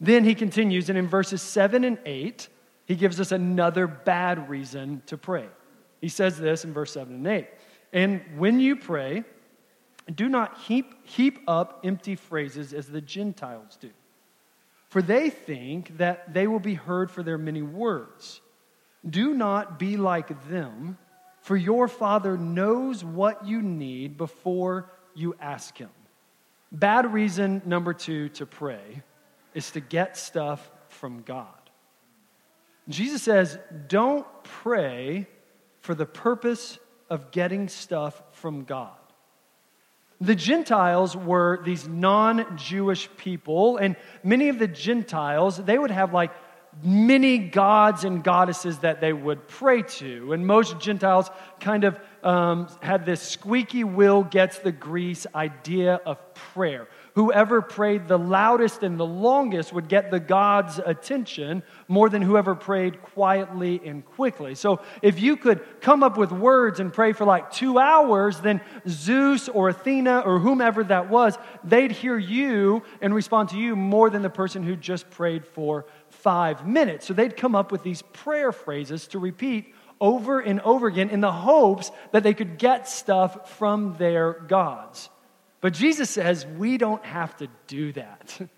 Then 0.00 0.24
he 0.24 0.34
continues, 0.34 0.88
and 0.88 0.98
in 0.98 1.06
verses 1.06 1.40
7 1.40 1.84
and 1.84 1.98
8, 2.04 2.48
he 2.86 2.96
gives 2.96 3.20
us 3.20 3.32
another 3.32 3.86
bad 3.86 4.48
reason 4.48 5.02
to 5.06 5.16
pray. 5.16 5.46
He 6.00 6.08
says 6.08 6.38
this 6.38 6.64
in 6.64 6.72
verse 6.72 6.92
7 6.92 7.14
and 7.14 7.26
8. 7.26 7.48
And 7.92 8.20
when 8.36 8.60
you 8.60 8.76
pray, 8.76 9.24
Do 10.14 10.28
not 10.28 10.58
heap, 10.58 11.06
heap 11.06 11.40
up 11.48 11.80
empty 11.84 12.16
phrases 12.16 12.74
as 12.74 12.88
the 12.88 13.00
Gentiles 13.00 13.78
do, 13.80 13.90
for 14.90 15.00
they 15.00 15.30
think 15.30 15.96
that 15.98 16.34
they 16.34 16.46
will 16.46 16.60
be 16.60 16.74
heard 16.74 17.10
for 17.10 17.22
their 17.22 17.38
many 17.38 17.62
words. 17.62 18.40
Do 19.08 19.32
not 19.34 19.78
be 19.78 19.96
like 19.96 20.48
them, 20.48 20.98
for 21.40 21.56
your 21.56 21.88
Father 21.88 22.36
knows 22.36 23.04
what 23.04 23.46
you 23.46 23.62
need 23.62 24.16
before 24.16 24.90
you 25.14 25.36
ask 25.40 25.76
Him. 25.76 25.90
Bad 26.72 27.12
reason 27.12 27.62
number 27.64 27.94
two 27.94 28.28
to 28.30 28.46
pray 28.46 29.02
is 29.54 29.70
to 29.72 29.80
get 29.80 30.16
stuff 30.16 30.70
from 30.88 31.22
God. 31.22 31.48
Jesus 32.88 33.22
says, 33.22 33.58
don't 33.88 34.26
pray 34.42 35.26
for 35.80 35.94
the 35.94 36.06
purpose 36.06 36.78
of 37.08 37.30
getting 37.30 37.68
stuff 37.68 38.22
from 38.32 38.64
God. 38.64 38.92
The 40.20 40.34
Gentiles 40.34 41.16
were 41.16 41.60
these 41.64 41.88
non 41.88 42.56
Jewish 42.56 43.08
people, 43.16 43.76
and 43.76 43.96
many 44.22 44.48
of 44.48 44.58
the 44.58 44.68
Gentiles, 44.68 45.56
they 45.56 45.78
would 45.78 45.90
have 45.90 46.12
like 46.12 46.30
many 46.82 47.38
gods 47.38 48.04
and 48.04 48.24
goddesses 48.24 48.78
that 48.78 49.00
they 49.00 49.12
would 49.12 49.46
pray 49.46 49.82
to. 49.82 50.32
And 50.32 50.46
most 50.46 50.78
Gentiles 50.80 51.30
kind 51.60 51.84
of 51.84 51.98
um, 52.22 52.68
had 52.80 53.06
this 53.06 53.22
squeaky 53.22 53.84
wheel 53.84 54.22
gets 54.22 54.58
the 54.58 54.72
grease 54.72 55.26
idea 55.34 55.94
of 56.06 56.34
prayer. 56.34 56.88
Whoever 57.14 57.62
prayed 57.62 58.08
the 58.08 58.18
loudest 58.18 58.82
and 58.82 58.98
the 58.98 59.06
longest 59.06 59.72
would 59.72 59.88
get 59.88 60.10
the 60.10 60.18
God's 60.18 60.80
attention 60.84 61.62
more 61.86 62.08
than 62.08 62.22
whoever 62.22 62.56
prayed 62.56 63.02
quietly 63.02 63.80
and 63.84 64.04
quickly. 64.04 64.56
So 64.56 64.80
if 65.00 65.20
you 65.20 65.36
could 65.36 65.80
come 65.80 66.02
up 66.02 66.18
with 66.18 66.32
words 66.32 66.80
and 66.80 66.92
pray 66.92 67.12
for 67.12 67.24
like 67.24 67.52
two 67.52 67.78
hours, 67.78 68.40
then 68.40 68.60
Zeus 68.88 69.48
or 69.48 69.68
Athena 69.68 70.20
or 70.26 70.40
whomever 70.40 70.82
that 70.82 71.08
was, 71.08 71.38
they'd 71.62 71.92
hear 71.92 72.18
you 72.18 72.82
and 73.00 73.14
respond 73.14 73.50
to 73.50 73.58
you 73.58 73.76
more 73.76 74.10
than 74.10 74.22
the 74.22 74.30
person 74.30 74.64
who 74.64 74.74
just 74.74 75.08
prayed 75.10 75.46
for 75.46 75.86
five 76.08 76.66
minutes. 76.66 77.06
So 77.06 77.14
they'd 77.14 77.36
come 77.36 77.54
up 77.54 77.70
with 77.70 77.84
these 77.84 78.02
prayer 78.02 78.50
phrases 78.50 79.06
to 79.08 79.20
repeat 79.20 79.72
over 80.00 80.40
and 80.40 80.60
over 80.62 80.88
again 80.88 81.10
in 81.10 81.20
the 81.20 81.30
hopes 81.30 81.92
that 82.10 82.24
they 82.24 82.34
could 82.34 82.58
get 82.58 82.88
stuff 82.88 83.56
from 83.56 83.94
their 83.98 84.32
gods. 84.32 85.10
But 85.64 85.72
Jesus 85.72 86.10
says 86.10 86.44
we 86.46 86.76
don't 86.76 87.02
have 87.06 87.34
to 87.38 87.48
do 87.68 87.92
that. 87.94 88.38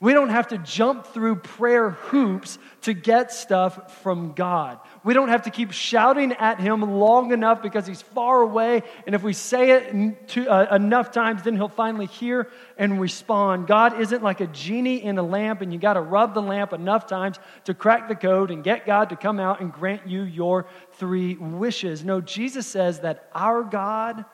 We 0.00 0.12
don't 0.12 0.30
have 0.30 0.48
to 0.48 0.58
jump 0.58 1.06
through 1.06 1.36
prayer 1.36 1.90
hoops 1.90 2.58
to 2.82 2.92
get 2.92 3.32
stuff 3.32 4.02
from 4.02 4.32
God. 4.32 4.78
We 5.02 5.14
don't 5.14 5.30
have 5.30 5.44
to 5.44 5.50
keep 5.50 5.72
shouting 5.72 6.32
at 6.34 6.60
Him 6.60 6.82
long 6.98 7.32
enough 7.32 7.62
because 7.62 7.86
He's 7.86 8.02
far 8.02 8.42
away. 8.42 8.82
And 9.06 9.14
if 9.14 9.22
we 9.22 9.32
say 9.32 9.70
it 9.70 10.28
to, 10.30 10.46
uh, 10.46 10.76
enough 10.76 11.10
times, 11.10 11.44
then 11.44 11.56
He'll 11.56 11.68
finally 11.68 12.04
hear 12.04 12.50
and 12.76 13.00
respond. 13.00 13.66
God 13.66 13.98
isn't 13.98 14.22
like 14.22 14.42
a 14.42 14.46
genie 14.48 15.02
in 15.02 15.16
a 15.16 15.22
lamp, 15.22 15.62
and 15.62 15.72
you 15.72 15.78
got 15.78 15.94
to 15.94 16.02
rub 16.02 16.34
the 16.34 16.42
lamp 16.42 16.74
enough 16.74 17.06
times 17.06 17.38
to 17.64 17.72
crack 17.72 18.08
the 18.08 18.16
code 18.16 18.50
and 18.50 18.62
get 18.62 18.84
God 18.84 19.08
to 19.08 19.16
come 19.16 19.40
out 19.40 19.60
and 19.62 19.72
grant 19.72 20.06
you 20.06 20.22
your 20.22 20.66
three 20.98 21.36
wishes. 21.36 22.04
No, 22.04 22.20
Jesus 22.20 22.66
says 22.66 23.00
that 23.00 23.30
our 23.32 23.62
God 23.62 24.26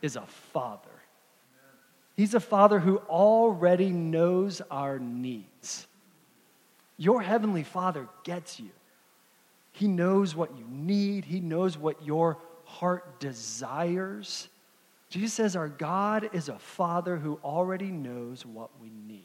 is 0.00 0.16
a 0.16 0.26
father. 0.52 0.91
He's 2.16 2.34
a 2.34 2.40
father 2.40 2.78
who 2.78 2.98
already 2.98 3.90
knows 3.90 4.60
our 4.70 4.98
needs. 4.98 5.86
Your 6.96 7.22
heavenly 7.22 7.62
father 7.62 8.08
gets 8.24 8.60
you. 8.60 8.70
He 9.72 9.88
knows 9.88 10.36
what 10.36 10.56
you 10.56 10.64
need, 10.68 11.24
He 11.24 11.40
knows 11.40 11.78
what 11.78 12.04
your 12.04 12.38
heart 12.64 13.18
desires. 13.20 14.48
Jesus 15.08 15.32
says 15.34 15.56
our 15.56 15.68
God 15.68 16.30
is 16.32 16.48
a 16.48 16.58
father 16.58 17.16
who 17.16 17.38
already 17.44 17.90
knows 17.90 18.46
what 18.46 18.70
we 18.80 18.90
need. 19.06 19.24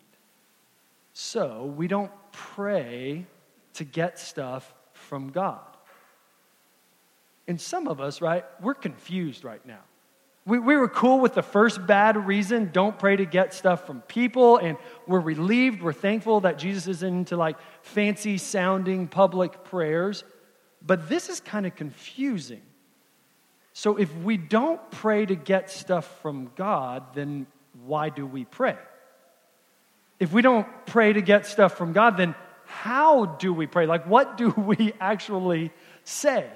So 1.13 1.73
we 1.77 1.87
don't 1.87 2.11
pray 2.31 3.25
to 3.75 3.83
get 3.83 4.19
stuff 4.19 4.73
from 4.93 5.29
God. 5.29 5.61
And 7.47 7.59
some 7.59 7.87
of 7.87 8.01
us, 8.01 8.21
right, 8.21 8.43
we're 8.61 8.73
confused 8.73 9.43
right 9.43 9.65
now. 9.65 9.79
We, 10.47 10.59
we 10.59 10.77
were 10.77 10.87
cool 10.87 11.19
with 11.19 11.33
the 11.33 11.43
first 11.43 11.85
bad 11.85 12.25
reason 12.25 12.69
don't 12.71 12.97
pray 12.97 13.17
to 13.17 13.25
get 13.25 13.53
stuff 13.53 13.85
from 13.85 13.99
people. 14.03 14.55
And 14.57 14.77
we're 15.05 15.19
relieved, 15.19 15.81
we're 15.81 15.91
thankful 15.91 16.39
that 16.41 16.57
Jesus 16.57 16.87
isn't 16.87 17.13
into 17.13 17.35
like 17.35 17.57
fancy 17.81 18.37
sounding 18.37 19.09
public 19.09 19.65
prayers. 19.65 20.23
But 20.81 21.09
this 21.09 21.27
is 21.27 21.41
kind 21.41 21.65
of 21.65 21.75
confusing. 21.75 22.61
So 23.73 23.97
if 23.97 24.15
we 24.15 24.37
don't 24.37 24.79
pray 24.89 25.25
to 25.25 25.35
get 25.35 25.69
stuff 25.69 26.21
from 26.21 26.49
God, 26.55 27.13
then 27.13 27.45
why 27.85 28.07
do 28.07 28.25
we 28.25 28.45
pray? 28.45 28.77
If 30.17 30.31
we 30.31 30.41
don't 30.41 30.65
pray 30.85 31.11
to 31.11 31.21
get 31.21 31.45
stuff 31.45 31.77
from 31.77 31.91
God, 31.91 32.15
then 32.15 32.35
how 32.65 33.25
do 33.25 33.53
we 33.53 33.67
pray? 33.67 33.85
Like, 33.85 34.07
what 34.07 34.37
do 34.37 34.49
we 34.57 34.93
actually 35.01 35.73
say? 36.05 36.49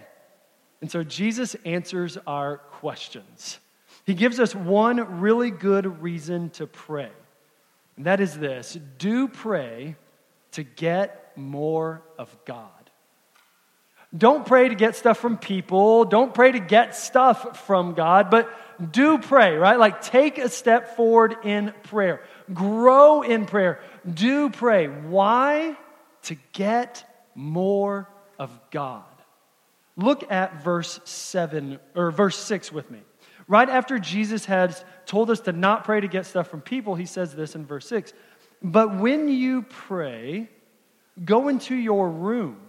And 0.80 0.90
so 0.90 1.04
Jesus 1.04 1.56
answers 1.66 2.18
our 2.26 2.58
questions. 2.58 3.60
He 4.06 4.14
gives 4.14 4.40
us 4.40 4.56
one 4.56 5.22
really 5.22 5.52
good 5.52 6.02
reason 6.02 6.50
to 6.52 6.68
pray, 6.68 7.12
and 7.98 8.06
that 8.06 8.20
is 8.20 8.38
this 8.38 8.78
do 8.98 9.28
pray 9.28 9.96
to 10.52 10.64
get 10.64 11.32
more 11.36 12.02
of 12.18 12.36
God. 12.46 12.70
Don't 14.16 14.46
pray 14.46 14.68
to 14.68 14.76
get 14.76 14.96
stuff 14.98 15.20
from 15.20 15.38
people. 15.38 16.04
Don't 16.04 16.34
pray 16.34 16.52
to 16.52 16.60
get 16.60 16.96
stuff 16.96 17.66
from 17.66 17.94
God, 17.94 18.30
but 18.30 18.52
do 18.92 19.18
pray, 19.20 19.56
right? 19.56 19.80
Like 19.80 20.02
take 20.02 20.38
a 20.38 20.50
step 20.50 20.98
forward 20.98 21.38
in 21.44 21.74
prayer. 21.84 22.22
Grow 22.54 23.22
in 23.22 23.46
prayer. 23.46 23.80
Do 24.12 24.50
pray. 24.50 24.88
Why? 24.88 25.78
To 26.24 26.36
get 26.52 27.06
more 27.36 28.10
of 28.38 28.52
God. 28.70 29.04
Look 29.96 30.30
at 30.32 30.64
verse 30.64 31.00
7 31.06 31.80
or 31.96 32.12
verse 32.12 32.38
6 32.38 32.72
with 32.72 32.90
me. 32.92 33.00
Right 33.52 33.68
after 33.68 34.00
Jesus 34.00 34.46
had 34.46 34.78
told 35.06 35.30
us 35.30 35.42
to 35.42 35.52
not 35.52 35.84
pray 35.84 36.00
to 36.00 36.08
get 36.08 36.26
stuff 36.26 36.48
from 36.48 36.62
people, 36.62 36.96
he 36.96 37.06
says 37.06 37.36
this 37.36 37.54
in 37.54 37.66
verse 37.66 37.86
6 37.86 38.14
But 38.64 38.98
when 38.98 39.28
you 39.28 39.64
pray, 39.64 40.50
go 41.26 41.50
into 41.50 41.76
your 41.76 42.10
room 42.10 42.62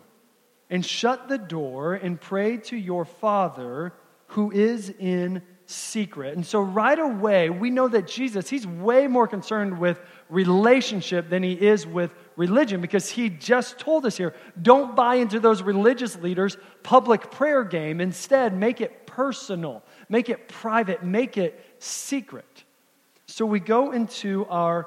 and 0.71 0.85
shut 0.85 1.29
the 1.29 1.39
door 1.39 1.95
and 1.95 2.21
pray 2.21 2.57
to 2.57 2.77
your 2.77 3.05
Father 3.05 3.93
who 4.27 4.51
is 4.51 4.91
in 4.91 5.43
secret. 5.67 6.35
And 6.35 6.45
so, 6.45 6.61
right 6.61 6.99
away, 6.99 7.49
we 7.49 7.71
know 7.71 7.87
that 7.87 8.09
Jesus, 8.09 8.49
he's 8.49 8.67
way 8.67 9.07
more 9.07 9.29
concerned 9.29 9.79
with 9.79 10.01
relationship 10.29 11.29
than 11.29 11.45
he 11.45 11.53
is 11.53 11.87
with 11.87 12.13
religion 12.35 12.81
because 12.81 13.09
he 13.09 13.29
just 13.29 13.79
told 13.79 14.05
us 14.05 14.17
here 14.17 14.35
don't 14.61 14.97
buy 14.97 15.17
into 15.17 15.39
those 15.39 15.63
religious 15.63 16.17
leaders' 16.17 16.57
public 16.83 17.31
prayer 17.31 17.63
game. 17.63 18.01
Instead, 18.01 18.57
make 18.57 18.81
it 18.81 19.07
personal 19.07 19.83
make 20.13 20.29
it 20.29 20.47
private, 20.47 21.03
make 21.03 21.39
it 21.39 21.59
secret. 21.79 22.65
So 23.25 23.47
we 23.47 23.61
go 23.61 23.93
into 23.93 24.45
our 24.51 24.87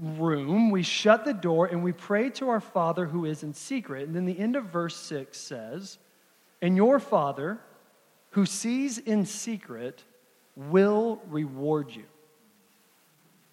room, 0.00 0.72
we 0.72 0.82
shut 0.82 1.24
the 1.24 1.32
door, 1.32 1.66
and 1.66 1.84
we 1.84 1.92
pray 1.92 2.30
to 2.30 2.48
our 2.48 2.58
Father 2.58 3.06
who 3.06 3.24
is 3.24 3.44
in 3.44 3.54
secret. 3.54 4.08
And 4.08 4.16
then 4.16 4.26
the 4.26 4.36
end 4.36 4.56
of 4.56 4.64
verse 4.64 4.96
6 4.96 5.38
says, 5.38 5.98
And 6.60 6.74
your 6.74 6.98
Father 6.98 7.60
who 8.30 8.44
sees 8.46 8.98
in 8.98 9.26
secret 9.26 10.02
will 10.56 11.22
reward 11.28 11.94
you. 11.94 12.06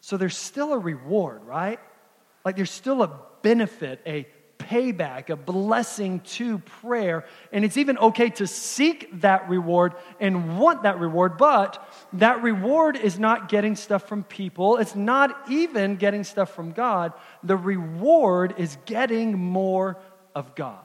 So 0.01 0.17
there's 0.17 0.35
still 0.35 0.73
a 0.73 0.79
reward, 0.79 1.43
right? 1.43 1.79
Like 2.43 2.55
there's 2.55 2.71
still 2.71 3.03
a 3.03 3.19
benefit, 3.43 4.01
a 4.07 4.25
payback, 4.65 5.29
a 5.29 5.35
blessing 5.35 6.19
to 6.21 6.59
prayer. 6.59 7.25
And 7.51 7.63
it's 7.63 7.77
even 7.77 7.97
okay 7.97 8.29
to 8.31 8.47
seek 8.47 9.21
that 9.21 9.47
reward 9.47 9.93
and 10.19 10.57
want 10.59 10.83
that 10.83 10.99
reward, 10.99 11.37
but 11.37 11.87
that 12.13 12.41
reward 12.41 12.97
is 12.97 13.19
not 13.19 13.49
getting 13.49 13.75
stuff 13.75 14.07
from 14.07 14.23
people. 14.23 14.77
It's 14.77 14.95
not 14.95 15.49
even 15.49 15.97
getting 15.97 16.23
stuff 16.23 16.53
from 16.53 16.71
God. 16.71 17.13
The 17.43 17.57
reward 17.57 18.55
is 18.57 18.77
getting 18.85 19.37
more 19.37 19.97
of 20.33 20.55
God. 20.55 20.79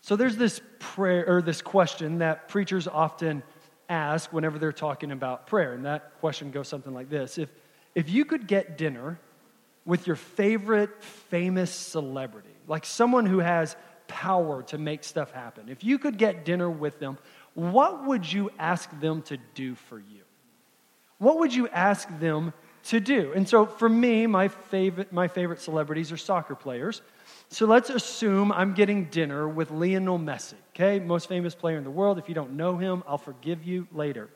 So 0.00 0.16
there's 0.16 0.36
this 0.36 0.60
prayer 0.78 1.24
or 1.26 1.42
this 1.42 1.62
question 1.62 2.18
that 2.18 2.48
preachers 2.48 2.86
often 2.86 3.42
ask 3.88 4.32
whenever 4.32 4.58
they're 4.58 4.72
talking 4.72 5.12
about 5.12 5.46
prayer. 5.46 5.72
And 5.72 5.84
that 5.86 6.18
question 6.20 6.50
goes 6.50 6.68
something 6.68 6.94
like 6.94 7.08
this 7.08 7.38
If, 7.38 7.48
if 7.94 8.10
you 8.10 8.24
could 8.24 8.46
get 8.46 8.78
dinner 8.78 9.18
with 9.84 10.06
your 10.06 10.16
favorite 10.16 11.02
famous 11.02 11.70
celebrity, 11.70 12.54
like 12.66 12.84
someone 12.84 13.26
who 13.26 13.38
has 13.38 13.76
power 14.06 14.62
to 14.64 14.78
make 14.78 15.04
stuff 15.04 15.30
happen, 15.30 15.68
if 15.68 15.84
you 15.84 15.98
could 15.98 16.18
get 16.18 16.44
dinner 16.44 16.70
with 16.70 16.98
them, 16.98 17.18
what 17.54 18.06
would 18.06 18.30
you 18.30 18.50
ask 18.58 18.88
them 19.00 19.22
to 19.22 19.38
do 19.54 19.74
for 19.74 19.98
you? 19.98 20.22
What 21.18 21.38
would 21.38 21.54
you 21.54 21.68
ask 21.68 22.08
them 22.18 22.52
to 22.84 23.00
do? 23.00 23.32
And 23.34 23.48
so 23.48 23.66
for 23.66 23.88
me, 23.88 24.26
my 24.26 24.48
favorite, 24.48 25.12
my 25.12 25.28
favorite 25.28 25.60
celebrities 25.60 26.10
are 26.12 26.16
soccer 26.16 26.54
players. 26.54 27.02
So 27.48 27.66
let's 27.66 27.90
assume 27.90 28.50
I'm 28.50 28.74
getting 28.74 29.04
dinner 29.04 29.48
with 29.48 29.70
Lionel 29.70 30.18
Messi, 30.18 30.54
okay? 30.74 30.98
Most 30.98 31.28
famous 31.28 31.54
player 31.54 31.78
in 31.78 31.84
the 31.84 31.90
world. 31.90 32.18
If 32.18 32.28
you 32.28 32.34
don't 32.34 32.52
know 32.52 32.76
him, 32.76 33.04
I'll 33.06 33.18
forgive 33.18 33.64
you 33.64 33.86
later. 33.92 34.28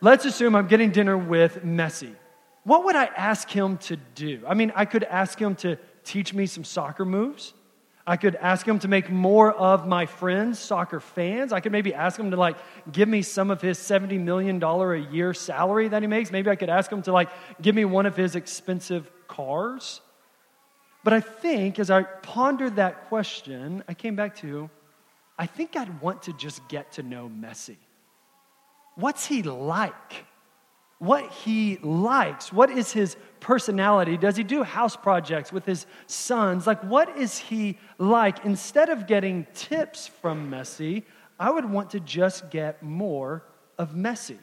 let's 0.00 0.24
assume 0.24 0.54
I'm 0.54 0.68
getting 0.68 0.90
dinner 0.90 1.16
with 1.16 1.64
Messi. 1.64 2.14
What 2.64 2.84
would 2.84 2.96
I 2.96 3.04
ask 3.04 3.48
him 3.48 3.78
to 3.78 3.96
do? 4.14 4.42
I 4.46 4.54
mean, 4.54 4.72
I 4.74 4.84
could 4.86 5.04
ask 5.04 5.38
him 5.38 5.54
to 5.56 5.76
teach 6.02 6.34
me 6.34 6.46
some 6.46 6.64
soccer 6.64 7.04
moves. 7.04 7.54
I 8.06 8.18
could 8.18 8.36
ask 8.36 8.66
him 8.66 8.78
to 8.80 8.88
make 8.88 9.08
more 9.08 9.50
of 9.50 9.86
my 9.86 10.04
friends 10.04 10.58
soccer 10.58 11.00
fans. 11.00 11.52
I 11.52 11.60
could 11.60 11.72
maybe 11.72 11.94
ask 11.94 12.18
him 12.20 12.30
to 12.32 12.36
like 12.36 12.56
give 12.90 13.08
me 13.08 13.22
some 13.22 13.50
of 13.50 13.62
his 13.62 13.78
$70 13.78 14.20
million 14.20 14.62
a 14.62 14.96
year 15.10 15.32
salary 15.32 15.88
that 15.88 16.02
he 16.02 16.08
makes. 16.08 16.30
Maybe 16.30 16.50
I 16.50 16.56
could 16.56 16.68
ask 16.68 16.92
him 16.92 17.00
to 17.02 17.12
like 17.12 17.30
give 17.62 17.74
me 17.74 17.86
one 17.86 18.04
of 18.04 18.14
his 18.14 18.36
expensive 18.36 19.10
cars. 19.26 20.02
But 21.02 21.14
I 21.14 21.20
think 21.20 21.78
as 21.78 21.90
I 21.90 22.02
pondered 22.02 22.76
that 22.76 23.08
question, 23.08 23.84
I 23.88 23.94
came 23.94 24.16
back 24.16 24.36
to 24.36 24.68
I 25.38 25.46
think 25.46 25.74
I'd 25.76 26.00
want 26.00 26.22
to 26.24 26.32
just 26.34 26.66
get 26.68 26.92
to 26.92 27.02
know 27.02 27.28
Messi. 27.28 27.76
What's 28.94 29.26
he 29.26 29.42
like? 29.42 30.26
What 31.04 31.30
he 31.30 31.78
likes. 31.82 32.52
What 32.52 32.70
is 32.70 32.92
his 32.92 33.16
personality? 33.40 34.16
Does 34.16 34.36
he 34.36 34.42
do 34.42 34.62
house 34.62 34.96
projects 34.96 35.52
with 35.52 35.66
his 35.66 35.86
sons? 36.06 36.66
Like, 36.66 36.82
what 36.82 37.16
is 37.18 37.38
he 37.38 37.78
like? 37.98 38.44
Instead 38.44 38.88
of 38.88 39.06
getting 39.06 39.46
tips 39.54 40.06
from 40.06 40.50
Messi, 40.50 41.04
I 41.38 41.50
would 41.50 41.64
want 41.64 41.90
to 41.90 42.00
just 42.00 42.50
get 42.50 42.82
more 42.82 43.44
of 43.78 43.92
Messi. 43.92 44.38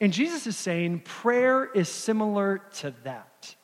And 0.00 0.12
Jesus 0.12 0.46
is 0.46 0.56
saying 0.56 1.00
prayer 1.00 1.64
is 1.64 1.88
similar 1.88 2.58
to 2.74 2.94
that. 3.04 3.54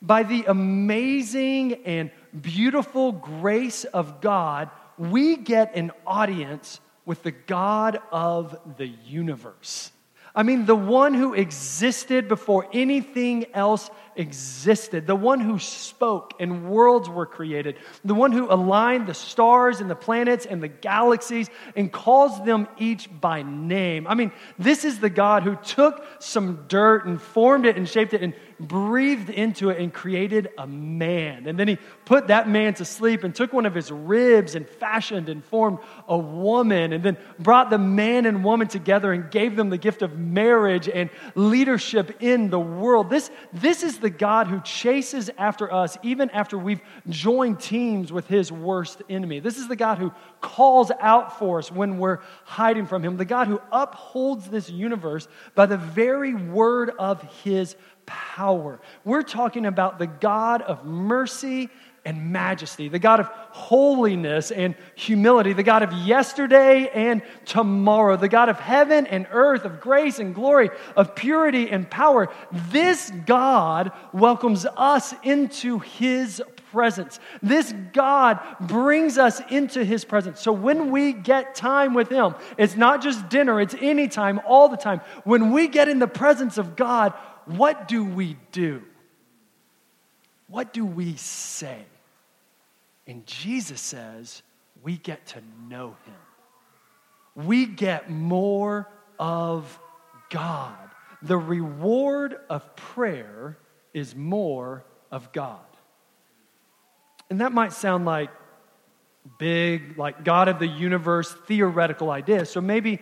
By 0.00 0.22
the 0.22 0.44
amazing 0.46 1.74
and 1.84 2.10
beautiful 2.40 3.12
grace 3.12 3.84
of 3.84 4.20
God, 4.20 4.70
we 4.98 5.36
get 5.36 5.74
an 5.74 5.92
audience 6.06 6.80
with 7.04 7.22
the 7.22 7.32
God 7.32 7.98
of 8.12 8.56
the 8.76 8.86
universe. 8.86 9.90
I 10.34 10.42
mean, 10.44 10.64
the 10.64 10.74
one 10.74 11.12
who 11.12 11.34
existed 11.34 12.26
before 12.26 12.66
anything 12.72 13.46
else 13.52 13.90
existed, 14.16 15.06
the 15.06 15.16
one 15.16 15.40
who 15.40 15.58
spoke 15.58 16.34
and 16.40 16.70
worlds 16.70 17.08
were 17.08 17.26
created, 17.26 17.76
the 18.04 18.14
one 18.14 18.32
who 18.32 18.50
aligned 18.50 19.06
the 19.06 19.14
stars 19.14 19.80
and 19.80 19.90
the 19.90 19.94
planets 19.94 20.46
and 20.46 20.62
the 20.62 20.68
galaxies 20.68 21.50
and 21.76 21.92
calls 21.92 22.42
them 22.44 22.66
each 22.78 23.08
by 23.20 23.42
name. 23.42 24.06
I 24.06 24.14
mean, 24.14 24.32
this 24.58 24.84
is 24.84 25.00
the 25.00 25.10
God 25.10 25.42
who 25.42 25.56
took 25.56 26.04
some 26.18 26.64
dirt 26.66 27.04
and 27.04 27.20
formed 27.20 27.66
it 27.66 27.76
and 27.76 27.88
shaped 27.88 28.14
it 28.14 28.22
and 28.22 28.34
breathed 28.68 29.30
into 29.30 29.70
it 29.70 29.80
and 29.80 29.92
created 29.92 30.50
a 30.56 30.66
man. 30.66 31.46
And 31.46 31.58
then 31.58 31.68
he 31.68 31.78
put 32.04 32.28
that 32.28 32.48
man 32.48 32.74
to 32.74 32.84
sleep 32.84 33.24
and 33.24 33.34
took 33.34 33.52
one 33.52 33.66
of 33.66 33.74
his 33.74 33.90
ribs 33.90 34.54
and 34.54 34.68
fashioned 34.68 35.28
and 35.28 35.44
formed 35.44 35.78
a 36.08 36.16
woman 36.16 36.92
and 36.92 37.02
then 37.02 37.16
brought 37.38 37.70
the 37.70 37.78
man 37.78 38.26
and 38.26 38.44
woman 38.44 38.68
together 38.68 39.12
and 39.12 39.30
gave 39.30 39.56
them 39.56 39.70
the 39.70 39.78
gift 39.78 40.02
of 40.02 40.18
marriage 40.18 40.88
and 40.88 41.10
leadership 41.34 42.16
in 42.20 42.50
the 42.50 42.60
world. 42.60 43.10
This, 43.10 43.30
this 43.52 43.82
is 43.82 43.98
the 43.98 44.10
God 44.10 44.46
who 44.46 44.60
chases 44.60 45.30
after 45.38 45.72
us 45.72 45.98
even 46.02 46.30
after 46.30 46.56
we've 46.56 46.80
joined 47.08 47.60
teams 47.60 48.12
with 48.12 48.26
his 48.26 48.52
worst 48.52 49.02
enemy. 49.08 49.40
This 49.40 49.58
is 49.58 49.68
the 49.68 49.76
God 49.76 49.98
who 49.98 50.12
calls 50.40 50.90
out 51.00 51.38
for 51.38 51.58
us 51.58 51.70
when 51.70 51.98
we're 51.98 52.18
hiding 52.44 52.86
from 52.86 53.02
him, 53.04 53.16
the 53.16 53.24
God 53.24 53.48
who 53.48 53.60
upholds 53.70 54.48
this 54.48 54.70
universe 54.70 55.28
by 55.54 55.66
the 55.66 55.76
very 55.76 56.34
word 56.34 56.90
of 56.98 57.22
his 57.42 57.76
power. 58.06 58.80
We're 59.04 59.22
talking 59.22 59.66
about 59.66 59.98
the 59.98 60.06
God 60.06 60.62
of 60.62 60.84
mercy 60.84 61.68
and 62.04 62.32
majesty, 62.32 62.88
the 62.88 62.98
God 62.98 63.20
of 63.20 63.26
holiness 63.26 64.50
and 64.50 64.74
humility, 64.96 65.52
the 65.52 65.62
God 65.62 65.82
of 65.82 65.92
yesterday 65.92 66.90
and 66.92 67.22
tomorrow, 67.44 68.16
the 68.16 68.28
God 68.28 68.48
of 68.48 68.58
heaven 68.58 69.06
and 69.06 69.26
earth, 69.30 69.64
of 69.64 69.80
grace 69.80 70.18
and 70.18 70.34
glory, 70.34 70.70
of 70.96 71.14
purity 71.14 71.70
and 71.70 71.88
power. 71.88 72.28
This 72.70 73.10
God 73.24 73.92
welcomes 74.12 74.66
us 74.66 75.14
into 75.22 75.78
his 75.78 76.42
presence. 76.72 77.20
This 77.42 77.72
God 77.92 78.40
brings 78.58 79.18
us 79.18 79.40
into 79.50 79.84
his 79.84 80.04
presence. 80.04 80.40
So 80.40 80.52
when 80.52 80.90
we 80.90 81.12
get 81.12 81.54
time 81.54 81.94
with 81.94 82.08
him, 82.08 82.34
it's 82.56 82.74
not 82.74 83.02
just 83.02 83.28
dinner, 83.28 83.60
it's 83.60 83.76
any 83.80 84.08
time, 84.08 84.40
all 84.46 84.68
the 84.68 84.76
time. 84.76 85.02
When 85.22 85.52
we 85.52 85.68
get 85.68 85.88
in 85.88 86.00
the 86.00 86.08
presence 86.08 86.58
of 86.58 86.74
God, 86.74 87.12
what 87.46 87.88
do 87.88 88.04
we 88.04 88.36
do? 88.52 88.82
What 90.48 90.72
do 90.72 90.84
we 90.84 91.16
say? 91.16 91.84
And 93.06 93.26
Jesus 93.26 93.80
says, 93.80 94.42
we 94.82 94.96
get 94.96 95.26
to 95.28 95.42
know 95.68 95.96
him. 96.04 97.44
We 97.46 97.66
get 97.66 98.10
more 98.10 98.88
of 99.18 99.78
God. 100.30 100.76
The 101.22 101.38
reward 101.38 102.36
of 102.50 102.76
prayer 102.76 103.56
is 103.94 104.14
more 104.14 104.84
of 105.10 105.32
God. 105.32 105.60
And 107.30 107.40
that 107.40 107.52
might 107.52 107.72
sound 107.72 108.04
like 108.04 108.30
big, 109.38 109.96
like 109.96 110.24
God 110.24 110.48
of 110.48 110.58
the 110.58 110.66
universe, 110.66 111.32
theoretical 111.46 112.10
ideas. 112.10 112.50
So 112.50 112.60
maybe 112.60 112.98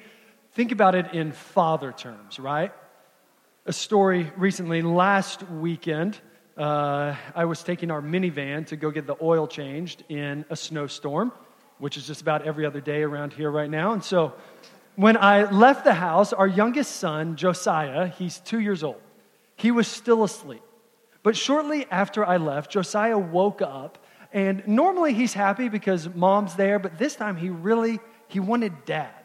think 0.53 0.70
about 0.70 0.94
it 0.94 1.14
in 1.14 1.33
father 1.33 1.92
terms, 1.92 2.38
right? 2.38 2.72
A 3.66 3.75
story 3.75 4.33
recently, 4.38 4.81
last 4.81 5.42
weekend, 5.51 6.18
uh, 6.57 7.14
I 7.35 7.44
was 7.44 7.62
taking 7.62 7.90
our 7.90 8.01
minivan 8.01 8.66
to 8.68 8.77
go 8.77 8.90
get 8.90 9.07
the 9.07 9.16
oil 9.20 9.46
changed 9.46 10.03
in 10.09 10.46
a 10.49 10.57
snowstorm, 10.57 11.31
which 11.77 11.99
is 11.99 12.07
just 12.07 12.23
about 12.23 12.46
every 12.46 12.64
other 12.64 12.81
day 12.81 13.03
around 13.03 13.35
here 13.35 13.51
right 13.51 13.68
now. 13.68 13.92
And 13.92 14.03
so 14.03 14.33
when 14.96 15.18
I 15.18 15.51
left 15.51 15.85
the 15.85 15.92
house, 15.92 16.33
our 16.33 16.46
youngest 16.46 16.96
son, 16.96 17.37
Josiah, 17.37 18.07
he's 18.07 18.38
two 18.40 18.61
years 18.61 18.83
old, 18.83 19.03
he 19.57 19.70
was 19.70 19.87
still 19.87 20.25
asleep. 20.25 20.62
But 21.23 21.37
shortly 21.37 21.87
after 21.90 22.25
I 22.25 22.38
left, 22.38 22.70
Josiah 22.70 23.18
woke 23.18 23.61
up, 23.61 24.03
and 24.33 24.66
normally 24.66 25.12
he's 25.12 25.35
happy 25.35 25.68
because 25.68 26.09
mom's 26.14 26.55
there, 26.55 26.79
but 26.79 26.96
this 26.96 27.14
time 27.14 27.37
he 27.37 27.51
really 27.51 28.01
he 28.27 28.40
wanted 28.40 28.87
dad. 28.87 29.19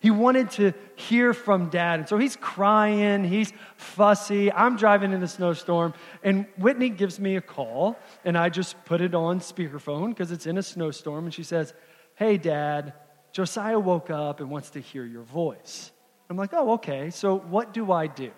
He 0.00 0.10
wanted 0.10 0.50
to 0.52 0.72
hear 0.96 1.34
from 1.34 1.68
dad. 1.68 2.00
And 2.00 2.08
so 2.08 2.16
he's 2.16 2.34
crying, 2.34 3.22
he's 3.22 3.52
fussy. 3.76 4.50
I'm 4.50 4.76
driving 4.76 5.12
in 5.12 5.22
a 5.22 5.28
snowstorm, 5.28 5.92
and 6.22 6.46
Whitney 6.56 6.88
gives 6.88 7.20
me 7.20 7.36
a 7.36 7.42
call, 7.42 7.98
and 8.24 8.36
I 8.36 8.48
just 8.48 8.82
put 8.86 9.02
it 9.02 9.14
on 9.14 9.40
speakerphone 9.40 10.08
because 10.08 10.32
it's 10.32 10.46
in 10.46 10.56
a 10.56 10.62
snowstorm. 10.62 11.24
And 11.24 11.34
she 11.34 11.42
says, 11.42 11.74
Hey, 12.14 12.38
dad, 12.38 12.94
Josiah 13.32 13.78
woke 13.78 14.08
up 14.08 14.40
and 14.40 14.50
wants 14.50 14.70
to 14.70 14.80
hear 14.80 15.04
your 15.04 15.22
voice. 15.22 15.92
I'm 16.30 16.36
like, 16.36 16.54
Oh, 16.54 16.72
okay. 16.72 17.10
So 17.10 17.38
what 17.38 17.74
do 17.74 17.92
I 17.92 18.06
do? 18.06 18.32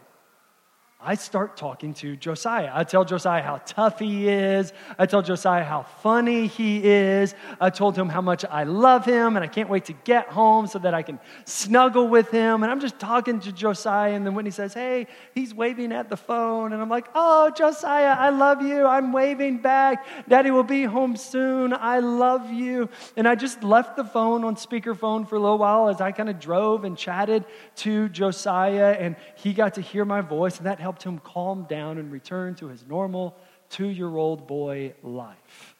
I 1.04 1.16
start 1.16 1.56
talking 1.56 1.94
to 1.94 2.14
Josiah. 2.14 2.70
I 2.72 2.84
tell 2.84 3.04
Josiah 3.04 3.42
how 3.42 3.60
tough 3.66 3.98
he 3.98 4.28
is. 4.28 4.72
I 4.96 5.06
tell 5.06 5.20
Josiah 5.20 5.64
how 5.64 5.82
funny 5.82 6.46
he 6.46 6.84
is. 6.84 7.34
I 7.60 7.70
told 7.70 7.96
him 7.96 8.08
how 8.08 8.20
much 8.20 8.44
I 8.44 8.62
love 8.62 9.04
him 9.04 9.34
and 9.34 9.42
I 9.44 9.48
can't 9.48 9.68
wait 9.68 9.86
to 9.86 9.94
get 10.04 10.28
home 10.28 10.68
so 10.68 10.78
that 10.78 10.94
I 10.94 11.02
can 11.02 11.18
snuggle 11.44 12.06
with 12.06 12.30
him. 12.30 12.62
And 12.62 12.70
I'm 12.70 12.78
just 12.78 13.00
talking 13.00 13.40
to 13.40 13.50
Josiah. 13.50 14.12
And 14.12 14.24
then 14.24 14.36
when 14.36 14.44
he 14.44 14.52
says, 14.52 14.74
Hey, 14.74 15.08
he's 15.34 15.52
waving 15.52 15.90
at 15.90 16.08
the 16.08 16.16
phone. 16.16 16.72
And 16.72 16.80
I'm 16.80 16.88
like, 16.88 17.08
Oh, 17.16 17.50
Josiah, 17.50 18.14
I 18.16 18.30
love 18.30 18.62
you. 18.62 18.86
I'm 18.86 19.12
waving 19.12 19.58
back. 19.58 20.06
Daddy 20.28 20.52
will 20.52 20.62
be 20.62 20.84
home 20.84 21.16
soon. 21.16 21.72
I 21.72 21.98
love 21.98 22.52
you. 22.52 22.88
And 23.16 23.26
I 23.26 23.34
just 23.34 23.64
left 23.64 23.96
the 23.96 24.04
phone 24.04 24.44
on 24.44 24.54
speakerphone 24.54 25.28
for 25.28 25.34
a 25.34 25.40
little 25.40 25.58
while 25.58 25.88
as 25.88 26.00
I 26.00 26.12
kind 26.12 26.28
of 26.28 26.38
drove 26.38 26.84
and 26.84 26.96
chatted 26.96 27.44
to 27.76 28.08
Josiah. 28.08 28.96
And 29.00 29.16
he 29.34 29.52
got 29.52 29.74
to 29.74 29.80
hear 29.80 30.04
my 30.04 30.20
voice. 30.20 30.58
And 30.58 30.66
that 30.66 30.78
helped 30.78 30.91
helped 30.92 31.04
him 31.04 31.18
calm 31.20 31.64
down 31.70 31.96
and 31.96 32.12
return 32.12 32.54
to 32.54 32.68
his 32.68 32.84
normal 32.86 33.34
two 33.70 33.88
year 33.88 34.14
old 34.14 34.46
boy 34.46 34.92
life. 35.02 35.74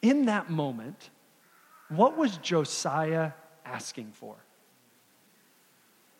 In 0.00 0.24
that 0.26 0.48
moment, 0.48 1.10
what 1.90 2.16
was 2.16 2.38
Josiah 2.38 3.32
asking 3.66 4.12
for? 4.12 4.34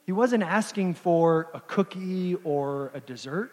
He 0.05 0.12
wasn't 0.12 0.42
asking 0.42 0.94
for 0.94 1.48
a 1.55 1.61
cookie 1.61 2.35
or 2.44 2.90
a 2.92 3.00
dessert. 3.00 3.50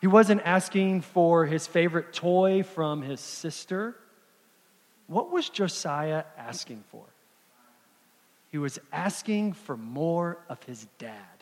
He 0.00 0.06
wasn't 0.06 0.40
asking 0.42 1.02
for 1.02 1.44
his 1.44 1.66
favorite 1.66 2.14
toy 2.14 2.62
from 2.62 3.02
his 3.02 3.20
sister. 3.20 3.94
What 5.08 5.30
was 5.30 5.50
Josiah 5.50 6.24
asking 6.38 6.84
for? 6.90 7.04
He 8.50 8.56
was 8.56 8.78
asking 8.90 9.52
for 9.52 9.76
more 9.76 10.38
of 10.48 10.62
his 10.62 10.86
dad. 10.96 11.41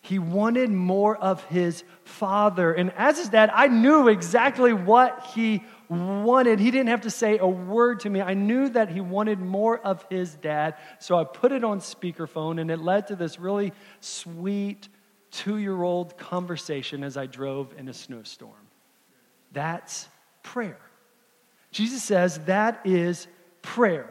He 0.00 0.18
wanted 0.18 0.70
more 0.70 1.16
of 1.16 1.44
his 1.44 1.84
father. 2.04 2.72
And 2.72 2.92
as 2.96 3.18
his 3.18 3.28
dad, 3.28 3.50
I 3.52 3.68
knew 3.68 4.08
exactly 4.08 4.72
what 4.72 5.26
he 5.34 5.62
wanted. 5.90 6.58
He 6.58 6.70
didn't 6.70 6.88
have 6.88 7.02
to 7.02 7.10
say 7.10 7.38
a 7.38 7.46
word 7.46 8.00
to 8.00 8.10
me. 8.10 8.22
I 8.22 8.34
knew 8.34 8.70
that 8.70 8.88
he 8.88 9.00
wanted 9.00 9.40
more 9.40 9.78
of 9.78 10.06
his 10.08 10.34
dad. 10.34 10.76
So 11.00 11.18
I 11.18 11.24
put 11.24 11.52
it 11.52 11.64
on 11.64 11.80
speakerphone, 11.80 12.60
and 12.60 12.70
it 12.70 12.80
led 12.80 13.08
to 13.08 13.16
this 13.16 13.38
really 13.38 13.72
sweet 14.00 14.88
two 15.30 15.58
year 15.58 15.82
old 15.82 16.16
conversation 16.16 17.04
as 17.04 17.16
I 17.16 17.26
drove 17.26 17.74
in 17.76 17.88
a 17.88 17.94
snowstorm. 17.94 18.52
That's 19.52 20.08
prayer. 20.42 20.80
Jesus 21.72 22.02
says 22.02 22.38
that 22.46 22.80
is 22.84 23.26
prayer. 23.62 24.08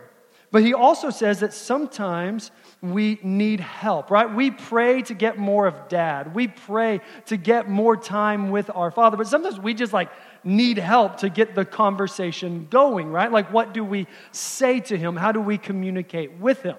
But 0.52 0.64
he 0.64 0.74
also 0.74 1.10
says 1.10 1.42
that 1.42 1.54
sometimes 1.54 2.52
we 2.82 3.20
need 3.22 3.60
help, 3.60 4.10
right? 4.10 4.34
We 4.34 4.52
pray 4.52 5.02
to 5.04 5.14
get 5.14 5.38
more 5.38 5.68
of 5.68 5.90
dad. 5.90 6.34
We 6.34 6.48
pray 6.48 7.02
to 7.26 7.36
get 7.36 7.70
more 7.70 7.98
time 7.98 8.52
with 8.52 8.70
our 8.74 8.90
father. 8.90 9.18
But 9.18 9.28
sometimes 9.28 9.60
we 9.60 9.74
just 9.74 9.92
like 9.92 10.10
need 10.46 10.78
help 10.78 11.18
to 11.18 11.30
get 11.30 11.56
the 11.56 11.66
conversation 11.66 12.68
going, 12.70 13.12
right? 13.12 13.32
Like, 13.32 13.52
what 13.52 13.74
do 13.74 13.84
we 13.84 14.08
say 14.32 14.80
to 14.82 14.98
him? 14.98 15.18
How 15.18 15.34
do 15.34 15.42
we 15.42 15.58
communicate 15.58 16.38
with 16.40 16.62
him? 16.62 16.78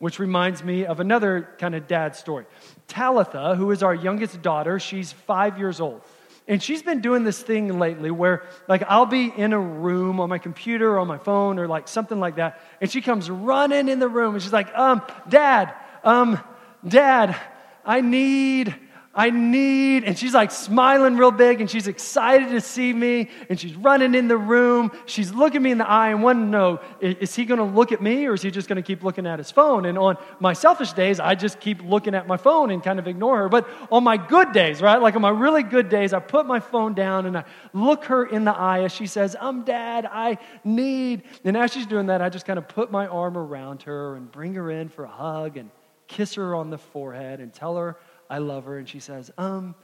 Which 0.00 0.18
reminds 0.18 0.64
me 0.64 0.86
of 0.86 0.98
another 0.98 1.48
kind 1.58 1.74
of 1.74 1.86
dad 1.86 2.16
story. 2.16 2.46
Talitha, 2.88 3.54
who 3.54 3.70
is 3.70 3.82
our 3.82 3.94
youngest 3.94 4.42
daughter, 4.42 4.80
she's 4.80 5.12
five 5.12 5.56
years 5.58 5.80
old. 5.80 6.02
And 6.48 6.62
she's 6.62 6.82
been 6.82 7.02
doing 7.02 7.24
this 7.24 7.40
thing 7.40 7.78
lately 7.78 8.10
where, 8.10 8.42
like, 8.68 8.82
I'll 8.88 9.04
be 9.04 9.26
in 9.26 9.52
a 9.52 9.60
room 9.60 10.18
on 10.18 10.30
my 10.30 10.38
computer 10.38 10.94
or 10.94 10.98
on 10.98 11.06
my 11.06 11.18
phone 11.18 11.58
or 11.58 11.68
like 11.68 11.86
something 11.86 12.18
like 12.18 12.36
that, 12.36 12.60
and 12.80 12.90
she 12.90 13.02
comes 13.02 13.30
running 13.30 13.86
in 13.88 13.98
the 13.98 14.08
room 14.08 14.34
and 14.34 14.42
she's 14.42 14.52
like, 14.52 14.74
um, 14.74 15.02
Dad, 15.28 15.74
um, 16.02 16.40
Dad, 16.86 17.36
I 17.84 18.00
need 18.00 18.74
I 19.18 19.30
need, 19.30 20.04
and 20.04 20.16
she's 20.16 20.32
like 20.32 20.52
smiling 20.52 21.16
real 21.16 21.32
big 21.32 21.60
and 21.60 21.68
she's 21.68 21.88
excited 21.88 22.50
to 22.50 22.60
see 22.60 22.92
me 22.92 23.30
and 23.48 23.58
she's 23.58 23.74
running 23.74 24.14
in 24.14 24.28
the 24.28 24.36
room. 24.36 24.92
She's 25.06 25.32
looking 25.32 25.60
me 25.60 25.72
in 25.72 25.78
the 25.78 25.88
eye 25.88 26.10
and 26.10 26.22
wanting 26.22 26.44
to 26.44 26.50
know, 26.50 26.80
is 27.00 27.34
he 27.34 27.44
going 27.44 27.58
to 27.58 27.64
look 27.64 27.90
at 27.90 28.00
me 28.00 28.26
or 28.26 28.34
is 28.34 28.42
he 28.42 28.52
just 28.52 28.68
going 28.68 28.76
to 28.76 28.82
keep 28.82 29.02
looking 29.02 29.26
at 29.26 29.40
his 29.40 29.50
phone? 29.50 29.86
And 29.86 29.98
on 29.98 30.18
my 30.38 30.52
selfish 30.52 30.92
days, 30.92 31.18
I 31.18 31.34
just 31.34 31.58
keep 31.58 31.82
looking 31.82 32.14
at 32.14 32.28
my 32.28 32.36
phone 32.36 32.70
and 32.70 32.80
kind 32.80 33.00
of 33.00 33.08
ignore 33.08 33.38
her. 33.38 33.48
But 33.48 33.68
on 33.90 34.04
my 34.04 34.18
good 34.18 34.52
days, 34.52 34.80
right, 34.80 35.02
like 35.02 35.16
on 35.16 35.22
my 35.22 35.30
really 35.30 35.64
good 35.64 35.88
days, 35.88 36.12
I 36.12 36.20
put 36.20 36.46
my 36.46 36.60
phone 36.60 36.94
down 36.94 37.26
and 37.26 37.36
I 37.36 37.44
look 37.72 38.04
her 38.04 38.24
in 38.24 38.44
the 38.44 38.54
eye 38.54 38.84
as 38.84 38.92
she 38.92 39.08
says, 39.08 39.34
I'm 39.40 39.64
dad, 39.64 40.08
I 40.08 40.38
need. 40.62 41.24
And 41.42 41.56
as 41.56 41.72
she's 41.72 41.86
doing 41.86 42.06
that, 42.06 42.22
I 42.22 42.28
just 42.28 42.46
kind 42.46 42.56
of 42.56 42.68
put 42.68 42.92
my 42.92 43.08
arm 43.08 43.36
around 43.36 43.82
her 43.82 44.14
and 44.14 44.30
bring 44.30 44.54
her 44.54 44.70
in 44.70 44.88
for 44.88 45.02
a 45.02 45.10
hug 45.10 45.56
and 45.56 45.70
kiss 46.06 46.34
her 46.34 46.54
on 46.54 46.70
the 46.70 46.78
forehead 46.78 47.40
and 47.40 47.52
tell 47.52 47.76
her 47.76 47.96
I 48.30 48.38
love 48.38 48.64
her. 48.64 48.78
And 48.78 48.88
she 48.88 49.00
says, 49.00 49.30
Um, 49.38 49.74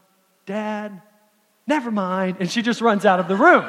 Dad, 0.46 1.00
never 1.66 1.90
mind. 1.90 2.36
And 2.40 2.50
she 2.50 2.62
just 2.62 2.80
runs 2.80 3.04
out 3.04 3.20
of 3.20 3.28
the 3.28 3.36
room. 3.36 3.64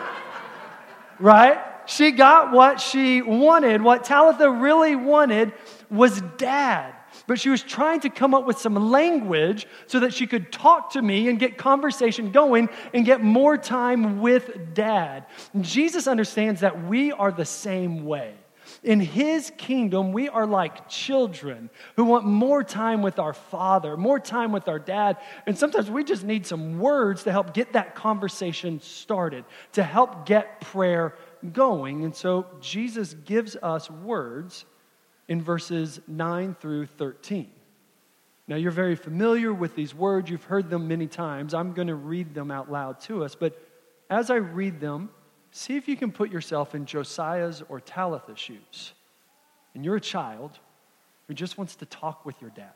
right? 1.19 1.59
She 1.87 2.11
got 2.11 2.51
what 2.51 2.81
she 2.81 3.21
wanted. 3.21 3.81
What 3.81 4.03
Talitha 4.03 4.49
really 4.49 4.95
wanted 4.95 5.53
was 5.89 6.21
dad. 6.37 6.93
But 7.27 7.39
she 7.39 7.49
was 7.49 7.63
trying 7.63 8.01
to 8.01 8.09
come 8.09 8.33
up 8.33 8.45
with 8.45 8.59
some 8.59 8.75
language 8.75 9.67
so 9.87 10.01
that 10.01 10.13
she 10.13 10.27
could 10.27 10.51
talk 10.51 10.91
to 10.91 11.01
me 11.01 11.29
and 11.29 11.39
get 11.39 11.57
conversation 11.57 12.31
going 12.31 12.69
and 12.93 13.05
get 13.05 13.21
more 13.21 13.57
time 13.57 14.19
with 14.19 14.73
dad. 14.73 15.25
Jesus 15.61 16.07
understands 16.07 16.61
that 16.61 16.85
we 16.87 17.11
are 17.11 17.31
the 17.31 17.45
same 17.45 18.05
way. 18.05 18.33
In 18.85 18.99
His 18.99 19.51
kingdom, 19.57 20.13
we 20.13 20.29
are 20.29 20.45
like 20.45 20.87
children 20.87 21.71
who 21.95 22.05
want 22.05 22.23
more 22.23 22.63
time 22.63 23.01
with 23.01 23.17
our 23.17 23.33
father, 23.33 23.97
more 23.97 24.19
time 24.19 24.51
with 24.51 24.67
our 24.67 24.77
dad. 24.77 25.17
And 25.47 25.57
sometimes 25.57 25.89
we 25.89 26.03
just 26.03 26.23
need 26.23 26.45
some 26.45 26.77
words 26.77 27.23
to 27.23 27.31
help 27.31 27.55
get 27.55 27.73
that 27.73 27.95
conversation 27.95 28.79
started, 28.79 29.43
to 29.71 29.81
help 29.81 30.27
get 30.27 30.61
prayer 30.61 31.15
going. 31.51 32.03
And 32.03 32.15
so 32.15 32.45
Jesus 32.61 33.15
gives 33.15 33.55
us 33.55 33.89
words 33.89 34.65
in 35.27 35.41
verses 35.41 35.99
9 36.07 36.55
through 36.61 36.85
13. 36.85 37.49
Now, 38.47 38.55
you're 38.55 38.69
very 38.69 38.95
familiar 38.95 39.51
with 39.51 39.73
these 39.73 39.95
words, 39.95 40.29
you've 40.29 40.43
heard 40.43 40.69
them 40.69 40.87
many 40.87 41.07
times. 41.07 41.55
I'm 41.55 41.73
going 41.73 41.87
to 41.87 41.95
read 41.95 42.35
them 42.35 42.51
out 42.51 42.71
loud 42.71 42.99
to 43.01 43.23
us, 43.23 43.33
but 43.33 43.59
as 44.11 44.29
I 44.29 44.35
read 44.35 44.79
them, 44.79 45.09
See 45.57 45.77
if 45.77 45.87
you 45.87 45.95
can 45.95 46.11
put 46.11 46.33
yourself 46.33 46.75
in 46.75 46.85
Josiah's 46.85 47.63
or 47.69 47.79
Talitha's 47.79 48.37
shoes. 48.37 48.93
And 49.73 49.85
you're 49.85 49.95
a 49.95 50.01
child 50.01 50.59
who 51.29 51.33
just 51.33 51.57
wants 51.57 51.77
to 51.77 51.85
talk 51.85 52.25
with 52.25 52.35
your 52.41 52.49
dad. 52.49 52.75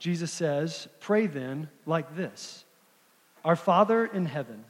Jesus 0.00 0.32
says, 0.32 0.88
Pray 0.98 1.28
then 1.28 1.68
like 1.86 2.16
this 2.16 2.64
Our 3.44 3.54
Father 3.54 4.06
in 4.06 4.26
heaven, 4.26 4.64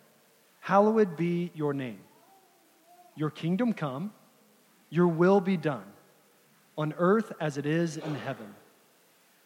hallowed 0.60 1.16
be 1.16 1.50
your 1.54 1.72
name. 1.72 2.00
Your 3.14 3.30
kingdom 3.30 3.72
come, 3.72 4.12
your 4.90 5.08
will 5.08 5.40
be 5.40 5.56
done, 5.56 5.86
on 6.76 6.92
earth 6.98 7.32
as 7.40 7.56
it 7.56 7.64
is 7.64 7.96
in 7.96 8.14
heaven. 8.16 8.54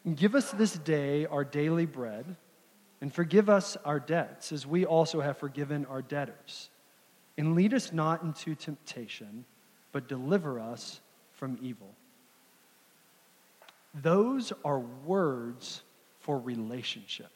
And 0.03 0.17
give 0.17 0.35
us 0.35 0.51
this 0.51 0.73
day 0.73 1.27
our 1.27 1.45
daily 1.45 1.85
bread, 1.85 2.35
and 2.99 3.13
forgive 3.13 3.49
us 3.49 3.77
our 3.85 4.01
debts, 4.01 4.51
as 4.51 4.67
we 4.67 4.85
also 4.85 5.21
have 5.21 5.37
forgiven 5.37 5.85
our 5.85 6.01
debtors 6.01 6.69
and 7.37 7.55
lead 7.55 7.73
us 7.73 7.91
not 7.91 8.23
into 8.23 8.55
temptation, 8.55 9.45
but 9.91 10.07
deliver 10.07 10.59
us 10.59 10.99
from 11.33 11.57
evil. 11.61 11.93
Those 13.93 14.53
are 14.63 14.79
words 14.79 15.81
for 16.19 16.39
relationship. 16.39 17.31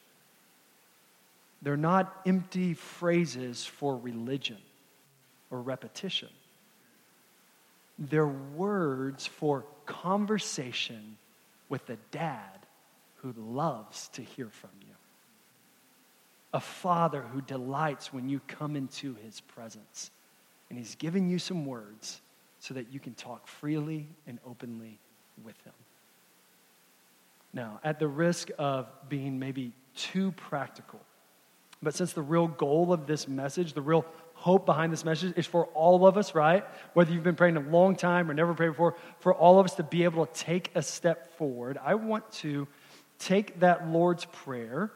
They're 1.62 1.76
not 1.76 2.20
empty 2.26 2.74
phrases 2.74 3.64
for 3.64 3.96
religion 3.96 4.58
or 5.50 5.60
repetition. 5.60 6.28
They're 7.98 8.26
words 8.26 9.26
for 9.26 9.64
conversation 9.86 11.16
with 11.68 11.88
a 11.90 11.96
dad 12.10 12.66
who 13.16 13.34
loves 13.36 14.08
to 14.08 14.22
hear 14.22 14.48
from 14.50 14.70
you 14.82 14.94
a 16.56 16.60
father 16.60 17.20
who 17.20 17.42
delights 17.42 18.14
when 18.14 18.30
you 18.30 18.40
come 18.48 18.76
into 18.76 19.14
his 19.22 19.42
presence. 19.42 20.10
And 20.70 20.78
he's 20.78 20.94
given 20.94 21.28
you 21.28 21.38
some 21.38 21.66
words 21.66 22.22
so 22.60 22.72
that 22.72 22.92
you 22.92 22.98
can 22.98 23.12
talk 23.12 23.46
freely 23.46 24.06
and 24.26 24.38
openly 24.44 24.98
with 25.44 25.54
him. 25.64 25.74
Now, 27.52 27.78
at 27.84 27.98
the 27.98 28.08
risk 28.08 28.48
of 28.58 28.86
being 29.10 29.38
maybe 29.38 29.72
too 29.94 30.32
practical, 30.32 30.98
but 31.82 31.94
since 31.94 32.14
the 32.14 32.22
real 32.22 32.48
goal 32.48 32.90
of 32.90 33.06
this 33.06 33.28
message, 33.28 33.74
the 33.74 33.82
real 33.82 34.06
hope 34.32 34.64
behind 34.64 34.94
this 34.94 35.04
message 35.04 35.34
is 35.36 35.46
for 35.46 35.66
all 35.66 36.06
of 36.06 36.16
us, 36.16 36.34
right? 36.34 36.64
Whether 36.94 37.12
you've 37.12 37.22
been 37.22 37.36
praying 37.36 37.58
a 37.58 37.60
long 37.60 37.96
time 37.96 38.30
or 38.30 38.34
never 38.34 38.54
prayed 38.54 38.70
before, 38.70 38.96
for 39.20 39.34
all 39.34 39.60
of 39.60 39.66
us 39.66 39.74
to 39.74 39.82
be 39.82 40.04
able 40.04 40.24
to 40.24 40.32
take 40.32 40.70
a 40.74 40.80
step 40.80 41.36
forward, 41.36 41.78
I 41.84 41.96
want 41.96 42.32
to 42.32 42.66
take 43.18 43.60
that 43.60 43.88
Lord's 43.88 44.24
Prayer 44.24 44.90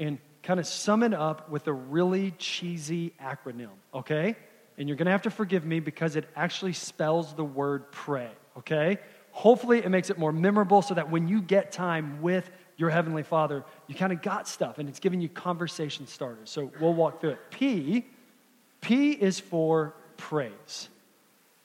and 0.00 0.18
kind 0.42 0.58
of 0.58 0.66
sum 0.66 1.02
it 1.02 1.14
up 1.14 1.50
with 1.50 1.66
a 1.68 1.72
really 1.72 2.32
cheesy 2.32 3.12
acronym, 3.22 3.70
okay? 3.94 4.36
And 4.76 4.88
you're 4.88 4.96
going 4.96 5.06
to 5.06 5.12
have 5.12 5.22
to 5.22 5.30
forgive 5.30 5.64
me 5.64 5.80
because 5.80 6.16
it 6.16 6.28
actually 6.34 6.72
spells 6.72 7.34
the 7.34 7.44
word 7.44 7.92
pray, 7.92 8.30
okay? 8.58 8.98
Hopefully, 9.30 9.78
it 9.78 9.88
makes 9.88 10.10
it 10.10 10.18
more 10.18 10.32
memorable 10.32 10.82
so 10.82 10.94
that 10.94 11.10
when 11.10 11.28
you 11.28 11.40
get 11.40 11.72
time 11.72 12.20
with 12.20 12.50
your 12.76 12.90
Heavenly 12.90 13.22
Father, 13.22 13.64
you 13.86 13.94
kind 13.94 14.12
of 14.12 14.20
got 14.22 14.48
stuff 14.48 14.78
and 14.78 14.88
it's 14.88 14.98
giving 14.98 15.20
you 15.20 15.28
conversation 15.28 16.06
starters. 16.06 16.50
So 16.50 16.70
we'll 16.80 16.94
walk 16.94 17.20
through 17.20 17.30
it. 17.30 17.50
P, 17.50 18.06
P 18.80 19.12
is 19.12 19.38
for 19.38 19.94
praise. 20.16 20.88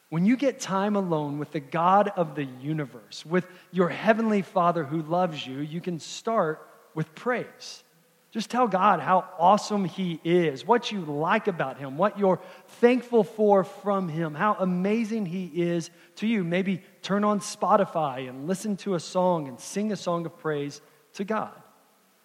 When 0.10 0.26
you 0.26 0.38
get 0.38 0.62
time 0.62 0.96
alone 0.96 1.40
with 1.40 1.52
the 1.52 1.60
God 1.60 2.14
of 2.16 2.36
the 2.36 2.46
universe, 2.46 3.26
with 3.26 3.46
your 3.72 3.90
Heavenly 3.90 4.42
Father 4.42 4.86
who 4.86 5.02
loves 5.02 5.46
you, 5.46 5.60
you 5.60 5.82
can 5.82 6.00
start 6.00 6.66
with 6.94 7.14
praise. 7.16 7.84
Just 8.32 8.50
tell 8.50 8.68
God 8.68 9.00
how 9.00 9.26
awesome 9.40 9.86
He 9.86 10.20
is, 10.24 10.66
what 10.66 10.92
you 10.92 11.02
like 11.02 11.48
about 11.48 11.78
Him, 11.78 11.98
what 11.98 12.20
you're 12.20 12.40
thankful 12.82 13.24
for 13.24 13.64
from 13.64 14.10
Him, 14.10 14.36
how 14.36 14.56
amazing 14.60 15.26
He 15.26 15.46
is 15.46 15.90
to 16.18 16.28
you. 16.28 16.44
Maybe 16.44 16.82
turn 17.02 17.24
on 17.24 17.40
Spotify 17.40 18.28
and 18.28 18.48
listen 18.48 18.76
to 18.78 18.96
a 18.96 19.00
song 19.00 19.48
and 19.48 19.60
sing 19.60 19.92
a 19.92 19.96
song 19.96 20.26
of 20.26 20.38
praise 20.40 20.82
to 21.14 21.24
God. 21.24 21.54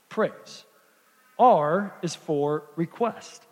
Praise. 0.09 0.65
R 1.39 1.95
is 2.03 2.15
for 2.15 2.65
request. 2.77 3.45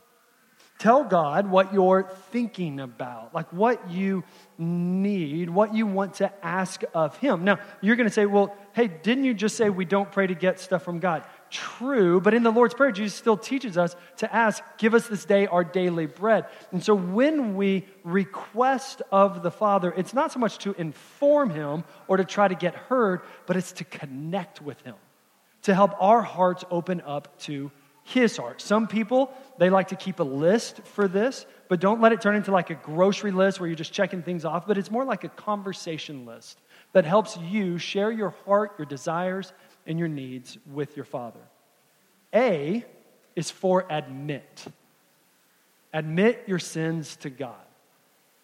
Tell 0.80 1.04
God 1.04 1.48
what 1.48 1.74
you're 1.74 2.10
thinking 2.30 2.80
about, 2.80 3.34
like 3.34 3.52
what 3.52 3.90
you 3.90 4.24
need, 4.56 5.50
what 5.50 5.74
you 5.74 5.86
want 5.86 6.14
to 6.14 6.32
ask 6.44 6.82
of 6.94 7.16
Him. 7.18 7.44
Now, 7.44 7.58
you're 7.82 7.96
going 7.96 8.08
to 8.08 8.12
say, 8.12 8.24
well, 8.24 8.56
hey, 8.72 8.88
didn't 8.88 9.24
you 9.24 9.34
just 9.34 9.56
say 9.56 9.68
we 9.68 9.84
don't 9.84 10.10
pray 10.10 10.26
to 10.26 10.34
get 10.34 10.58
stuff 10.58 10.82
from 10.82 10.98
God? 10.98 11.24
True, 11.50 12.20
but 12.20 12.34
in 12.34 12.42
the 12.42 12.50
Lord's 12.50 12.74
Prayer, 12.74 12.92
Jesus 12.92 13.18
still 13.18 13.36
teaches 13.36 13.76
us 13.76 13.96
to 14.18 14.34
ask, 14.34 14.62
Give 14.78 14.94
us 14.94 15.08
this 15.08 15.24
day 15.24 15.46
our 15.46 15.64
daily 15.64 16.06
bread. 16.06 16.46
And 16.72 16.82
so 16.82 16.94
when 16.94 17.56
we 17.56 17.86
request 18.04 19.02
of 19.12 19.42
the 19.42 19.50
Father, 19.50 19.92
it's 19.96 20.14
not 20.14 20.32
so 20.32 20.38
much 20.38 20.58
to 20.58 20.72
inform 20.74 21.50
Him 21.50 21.84
or 22.08 22.16
to 22.16 22.24
try 22.24 22.48
to 22.48 22.54
get 22.54 22.74
heard, 22.74 23.20
but 23.46 23.56
it's 23.56 23.72
to 23.72 23.84
connect 23.84 24.62
with 24.62 24.80
Him, 24.82 24.94
to 25.62 25.74
help 25.74 25.92
our 26.00 26.22
hearts 26.22 26.64
open 26.70 27.00
up 27.02 27.38
to 27.40 27.70
His 28.04 28.36
heart. 28.36 28.60
Some 28.60 28.86
people, 28.86 29.32
they 29.58 29.70
like 29.70 29.88
to 29.88 29.96
keep 29.96 30.20
a 30.20 30.24
list 30.24 30.80
for 30.84 31.08
this, 31.08 31.46
but 31.68 31.80
don't 31.80 32.00
let 32.00 32.12
it 32.12 32.20
turn 32.20 32.36
into 32.36 32.52
like 32.52 32.70
a 32.70 32.74
grocery 32.74 33.30
list 33.30 33.60
where 33.60 33.68
you're 33.68 33.76
just 33.76 33.92
checking 33.92 34.22
things 34.22 34.44
off, 34.44 34.66
but 34.66 34.78
it's 34.78 34.90
more 34.90 35.04
like 35.04 35.24
a 35.24 35.28
conversation 35.28 36.26
list 36.26 36.58
that 36.92 37.04
helps 37.04 37.36
you 37.36 37.78
share 37.78 38.10
your 38.10 38.30
heart, 38.44 38.72
your 38.78 38.86
desires, 38.86 39.52
and 39.90 39.98
your 39.98 40.08
needs 40.08 40.56
with 40.72 40.96
your 40.96 41.04
Father. 41.04 41.40
A 42.32 42.84
is 43.34 43.50
for 43.50 43.84
admit. 43.90 44.64
Admit 45.92 46.44
your 46.46 46.60
sins 46.60 47.16
to 47.16 47.28
God. 47.28 47.56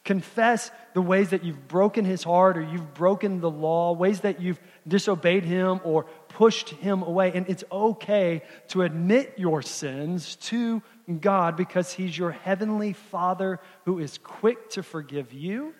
Confess 0.04 0.72
the 0.94 1.00
ways 1.00 1.30
that 1.30 1.44
you've 1.44 1.68
broken 1.68 2.04
his 2.04 2.24
heart 2.24 2.58
or 2.58 2.62
you've 2.62 2.94
broken 2.94 3.40
the 3.40 3.50
law, 3.50 3.92
ways 3.92 4.20
that 4.20 4.40
you've 4.40 4.60
disobeyed 4.88 5.44
him 5.44 5.80
or 5.84 6.06
pushed 6.28 6.70
him 6.70 7.04
away. 7.04 7.30
And 7.32 7.48
it's 7.48 7.64
okay 7.70 8.42
to 8.68 8.82
admit 8.82 9.34
your 9.36 9.62
sins 9.62 10.34
to 10.36 10.82
God 11.20 11.56
because 11.56 11.92
he's 11.92 12.18
your 12.18 12.32
heavenly 12.32 12.92
Father 12.92 13.60
who 13.84 14.00
is 14.00 14.18
quick 14.18 14.70
to 14.70 14.82
forgive 14.82 15.32
you 15.32 15.74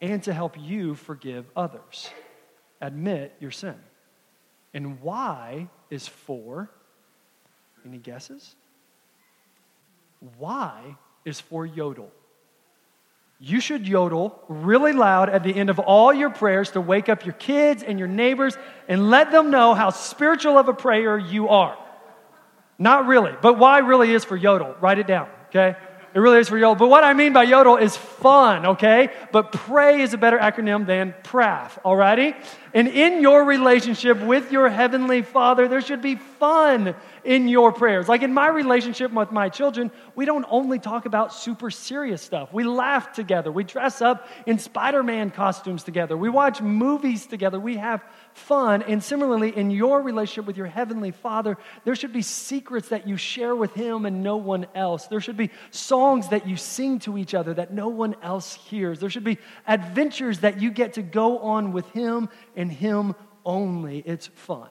and 0.00 0.22
to 0.22 0.32
help 0.32 0.56
you 0.56 0.94
forgive 0.94 1.44
others. 1.56 2.08
Admit 2.80 3.34
your 3.40 3.50
sin. 3.50 3.74
And 4.74 5.00
Y 5.00 5.68
is 5.90 6.08
for? 6.08 6.70
Any 7.84 7.98
guesses? 7.98 8.54
Y 10.38 10.96
is 11.24 11.40
for 11.40 11.66
yodel 11.66 12.10
you 13.44 13.58
should 13.58 13.88
yodel 13.88 14.40
really 14.46 14.92
loud 14.92 15.28
at 15.28 15.42
the 15.42 15.52
end 15.52 15.68
of 15.68 15.80
all 15.80 16.14
your 16.14 16.30
prayers 16.30 16.70
to 16.70 16.80
wake 16.80 17.08
up 17.08 17.26
your 17.26 17.34
kids 17.34 17.82
and 17.82 17.98
your 17.98 18.06
neighbors 18.06 18.56
and 18.86 19.10
let 19.10 19.32
them 19.32 19.50
know 19.50 19.74
how 19.74 19.90
spiritual 19.90 20.56
of 20.56 20.68
a 20.68 20.72
prayer 20.72 21.18
you 21.18 21.48
are. 21.48 21.76
Not 22.78 23.06
really, 23.06 23.32
but 23.42 23.58
Y 23.58 23.78
really 23.80 24.12
is 24.12 24.24
for 24.24 24.36
yodel. 24.36 24.76
Write 24.80 25.00
it 25.00 25.08
down, 25.08 25.28
okay? 25.48 25.76
It 26.14 26.18
really 26.18 26.38
is 26.38 26.48
for 26.48 26.58
yodel. 26.58 26.74
But 26.74 26.88
what 26.88 27.04
I 27.04 27.14
mean 27.14 27.32
by 27.32 27.44
yodel 27.44 27.76
is 27.76 27.96
fun, 27.96 28.66
okay? 28.66 29.08
But 29.32 29.52
pray 29.52 30.02
is 30.02 30.12
a 30.12 30.18
better 30.18 30.38
acronym 30.38 30.86
than 30.86 31.14
PRAF, 31.22 31.80
alrighty? 31.82 32.36
And 32.74 32.88
in 32.88 33.20
your 33.20 33.44
relationship 33.44 34.20
with 34.20 34.52
your 34.52 34.68
heavenly 34.68 35.22
Father, 35.22 35.68
there 35.68 35.80
should 35.80 36.02
be 36.02 36.16
fun 36.16 36.94
in 37.24 37.48
your 37.48 37.72
prayers. 37.72 38.08
Like 38.08 38.22
in 38.22 38.32
my 38.32 38.48
relationship 38.48 39.12
with 39.12 39.30
my 39.30 39.48
children, 39.48 39.90
we 40.14 40.24
don't 40.24 40.46
only 40.48 40.78
talk 40.78 41.06
about 41.06 41.34
super 41.34 41.70
serious 41.70 42.22
stuff. 42.22 42.52
We 42.52 42.64
laugh 42.64 43.12
together. 43.12 43.52
We 43.52 43.64
dress 43.64 44.00
up 44.00 44.26
in 44.46 44.58
Spider 44.58 45.02
Man 45.02 45.30
costumes 45.30 45.82
together. 45.84 46.16
We 46.16 46.30
watch 46.30 46.60
movies 46.60 47.26
together. 47.26 47.60
We 47.60 47.76
have 47.76 48.02
fun. 48.32 48.82
And 48.82 49.04
similarly, 49.04 49.54
in 49.54 49.70
your 49.70 50.00
relationship 50.02 50.46
with 50.46 50.56
your 50.56 50.66
Heavenly 50.66 51.10
Father, 51.10 51.58
there 51.84 51.94
should 51.94 52.12
be 52.12 52.22
secrets 52.22 52.88
that 52.88 53.06
you 53.06 53.16
share 53.18 53.54
with 53.54 53.74
Him 53.74 54.06
and 54.06 54.22
no 54.22 54.38
one 54.38 54.66
else. 54.74 55.06
There 55.06 55.20
should 55.20 55.36
be 55.36 55.50
songs 55.70 56.01
that 56.28 56.46
you 56.46 56.56
sing 56.56 56.98
to 57.00 57.16
each 57.18 57.34
other 57.34 57.54
that 57.54 57.72
no 57.72 57.88
one 57.88 58.16
else 58.22 58.54
hears. 58.54 59.00
There 59.00 59.10
should 59.10 59.24
be 59.24 59.38
adventures 59.66 60.40
that 60.40 60.60
you 60.60 60.70
get 60.70 60.94
to 60.94 61.02
go 61.02 61.38
on 61.38 61.72
with 61.72 61.88
Him 61.90 62.28
and 62.56 62.70
Him 62.70 63.14
only. 63.44 64.02
It's 64.04 64.26
fun. 64.26 64.68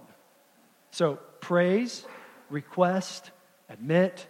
So, 0.91 1.19
praise 1.39 2.05
request, 2.49 3.31
admit, 3.69 4.27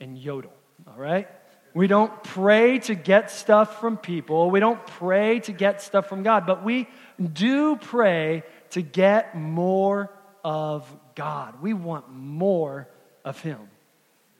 and 0.00 0.18
yodel. 0.18 0.52
All 0.86 0.96
right? 0.96 1.28
We 1.74 1.86
don't 1.86 2.22
pray 2.22 2.80
to 2.80 2.94
get 2.94 3.30
stuff 3.30 3.80
from 3.80 3.96
people. 3.96 4.50
We 4.50 4.60
don't 4.60 4.86
pray 4.86 5.40
to 5.40 5.52
get 5.52 5.80
stuff 5.80 6.06
from 6.08 6.22
God, 6.22 6.46
but 6.46 6.62
we 6.62 6.86
do 7.32 7.76
pray 7.76 8.42
to 8.70 8.82
get 8.82 9.34
more 9.34 10.10
of 10.44 10.94
God. 11.14 11.62
We 11.62 11.72
want 11.72 12.10
more 12.10 12.88
of 13.24 13.40
Him. 13.40 13.58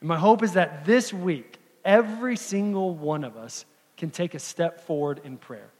And 0.00 0.08
my 0.08 0.18
hope 0.18 0.42
is 0.42 0.52
that 0.52 0.84
this 0.84 1.12
week, 1.12 1.58
every 1.84 2.36
single 2.36 2.94
one 2.94 3.24
of 3.24 3.36
us 3.36 3.64
can 3.96 4.10
take 4.10 4.34
a 4.34 4.38
step 4.38 4.80
forward 4.80 5.20
in 5.24 5.36
prayer 5.36 5.70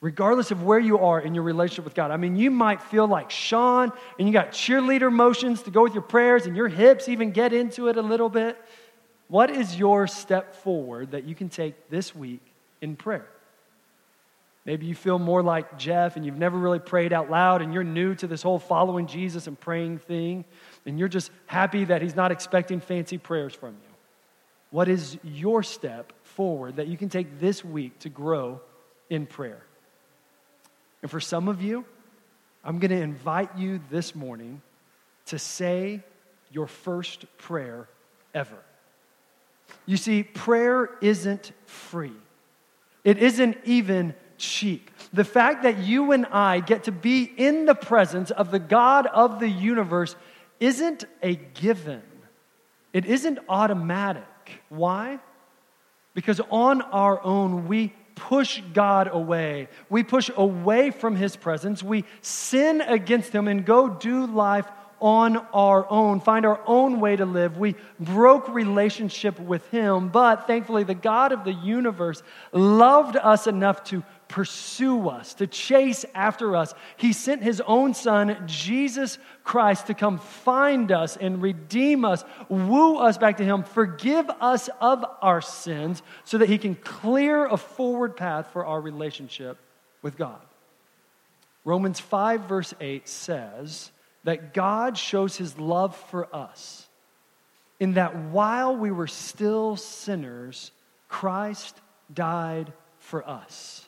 regardless 0.00 0.50
of 0.50 0.62
where 0.62 0.78
you 0.78 0.98
are 0.98 1.20
in 1.20 1.34
your 1.34 1.42
relationship 1.42 1.84
with 1.84 1.94
God. 1.94 2.10
I 2.10 2.16
mean, 2.16 2.36
you 2.36 2.50
might 2.50 2.82
feel 2.82 3.06
like 3.06 3.30
Sean 3.30 3.92
and 4.18 4.28
you 4.28 4.32
got 4.32 4.52
cheerleader 4.52 5.12
motions 5.12 5.62
to 5.62 5.70
go 5.70 5.82
with 5.82 5.94
your 5.94 6.02
prayers 6.02 6.46
and 6.46 6.56
your 6.56 6.68
hips 6.68 7.08
even 7.08 7.32
get 7.32 7.52
into 7.52 7.88
it 7.88 7.96
a 7.96 8.02
little 8.02 8.28
bit. 8.28 8.56
What 9.26 9.50
is 9.50 9.76
your 9.76 10.06
step 10.06 10.54
forward 10.54 11.10
that 11.10 11.24
you 11.24 11.34
can 11.34 11.48
take 11.48 11.90
this 11.90 12.14
week 12.14 12.40
in 12.80 12.96
prayer? 12.96 13.26
Maybe 14.64 14.86
you 14.86 14.94
feel 14.94 15.18
more 15.18 15.42
like 15.42 15.78
Jeff 15.78 16.16
and 16.16 16.24
you've 16.24 16.38
never 16.38 16.56
really 16.56 16.78
prayed 16.78 17.12
out 17.12 17.30
loud 17.30 17.62
and 17.62 17.72
you're 17.72 17.84
new 17.84 18.14
to 18.16 18.26
this 18.26 18.42
whole 18.42 18.58
following 18.58 19.06
Jesus 19.06 19.46
and 19.46 19.58
praying 19.58 19.98
thing 19.98 20.44
and 20.86 20.98
you're 20.98 21.08
just 21.08 21.30
happy 21.46 21.84
that 21.86 22.02
he's 22.02 22.14
not 22.14 22.30
expecting 22.30 22.78
fancy 22.78 23.18
prayers 23.18 23.54
from 23.54 23.70
you. 23.70 23.87
What 24.70 24.88
is 24.88 25.18
your 25.22 25.62
step 25.62 26.12
forward 26.22 26.76
that 26.76 26.88
you 26.88 26.96
can 26.96 27.08
take 27.08 27.40
this 27.40 27.64
week 27.64 27.98
to 28.00 28.08
grow 28.08 28.60
in 29.08 29.26
prayer? 29.26 29.62
And 31.02 31.10
for 31.10 31.20
some 31.20 31.48
of 31.48 31.62
you, 31.62 31.84
I'm 32.64 32.78
going 32.78 32.90
to 32.90 33.00
invite 33.00 33.56
you 33.56 33.80
this 33.90 34.14
morning 34.14 34.60
to 35.26 35.38
say 35.38 36.02
your 36.50 36.66
first 36.66 37.24
prayer 37.38 37.88
ever. 38.34 38.58
You 39.86 39.96
see, 39.96 40.22
prayer 40.22 40.90
isn't 41.00 41.52
free, 41.66 42.16
it 43.04 43.18
isn't 43.18 43.56
even 43.64 44.14
cheap. 44.36 44.90
The 45.12 45.24
fact 45.24 45.62
that 45.64 45.78
you 45.78 46.12
and 46.12 46.26
I 46.26 46.60
get 46.60 46.84
to 46.84 46.92
be 46.92 47.24
in 47.24 47.64
the 47.64 47.74
presence 47.74 48.30
of 48.30 48.50
the 48.50 48.58
God 48.58 49.06
of 49.06 49.40
the 49.40 49.48
universe 49.48 50.14
isn't 50.60 51.04
a 51.22 51.34
given, 51.34 52.02
it 52.92 53.06
isn't 53.06 53.38
automatic. 53.48 54.24
Why? 54.68 55.18
Because 56.14 56.40
on 56.50 56.82
our 56.82 57.22
own, 57.22 57.68
we 57.68 57.92
push 58.14 58.60
God 58.72 59.08
away. 59.12 59.68
We 59.88 60.02
push 60.02 60.30
away 60.36 60.90
from 60.90 61.16
His 61.16 61.36
presence. 61.36 61.82
We 61.82 62.04
sin 62.20 62.80
against 62.80 63.32
Him 63.32 63.46
and 63.48 63.64
go 63.64 63.88
do 63.88 64.26
life 64.26 64.66
on 65.00 65.36
our 65.54 65.88
own, 65.90 66.20
find 66.20 66.44
our 66.44 66.60
own 66.66 67.00
way 67.00 67.14
to 67.14 67.24
live. 67.24 67.56
We 67.56 67.76
broke 68.00 68.48
relationship 68.48 69.38
with 69.38 69.66
Him, 69.70 70.08
but 70.08 70.46
thankfully, 70.46 70.82
the 70.84 70.94
God 70.94 71.32
of 71.32 71.44
the 71.44 71.52
universe 71.52 72.22
loved 72.52 73.16
us 73.16 73.46
enough 73.46 73.84
to 73.84 74.02
pursue 74.28 75.08
us, 75.08 75.34
to 75.34 75.46
chase 75.46 76.04
after 76.14 76.54
us. 76.54 76.74
He 76.96 77.12
sent 77.12 77.42
his 77.42 77.62
own 77.62 77.94
son, 77.94 78.44
Jesus 78.46 79.18
Christ, 79.42 79.86
to 79.86 79.94
come 79.94 80.18
find 80.18 80.92
us 80.92 81.16
and 81.16 81.42
redeem 81.42 82.04
us, 82.04 82.24
woo 82.48 82.98
us 82.98 83.18
back 83.18 83.38
to 83.38 83.44
him, 83.44 83.62
forgive 83.62 84.28
us 84.40 84.68
of 84.80 85.04
our 85.22 85.40
sins, 85.40 86.02
so 86.24 86.38
that 86.38 86.48
he 86.48 86.58
can 86.58 86.74
clear 86.74 87.46
a 87.46 87.56
forward 87.56 88.16
path 88.16 88.48
for 88.52 88.66
our 88.66 88.80
relationship 88.80 89.58
with 90.02 90.16
God. 90.16 90.40
Romans 91.64 91.98
5, 91.98 92.42
verse 92.42 92.74
8 92.80 93.08
says 93.08 93.90
that 94.24 94.52
God 94.54 94.96
shows 94.98 95.36
his 95.36 95.58
love 95.58 95.96
for 95.96 96.34
us 96.34 96.86
in 97.80 97.94
that 97.94 98.16
while 98.16 98.76
we 98.76 98.90
were 98.90 99.06
still 99.06 99.76
sinners, 99.76 100.70
Christ 101.08 101.80
died 102.12 102.72
for 102.98 103.26
us. 103.26 103.87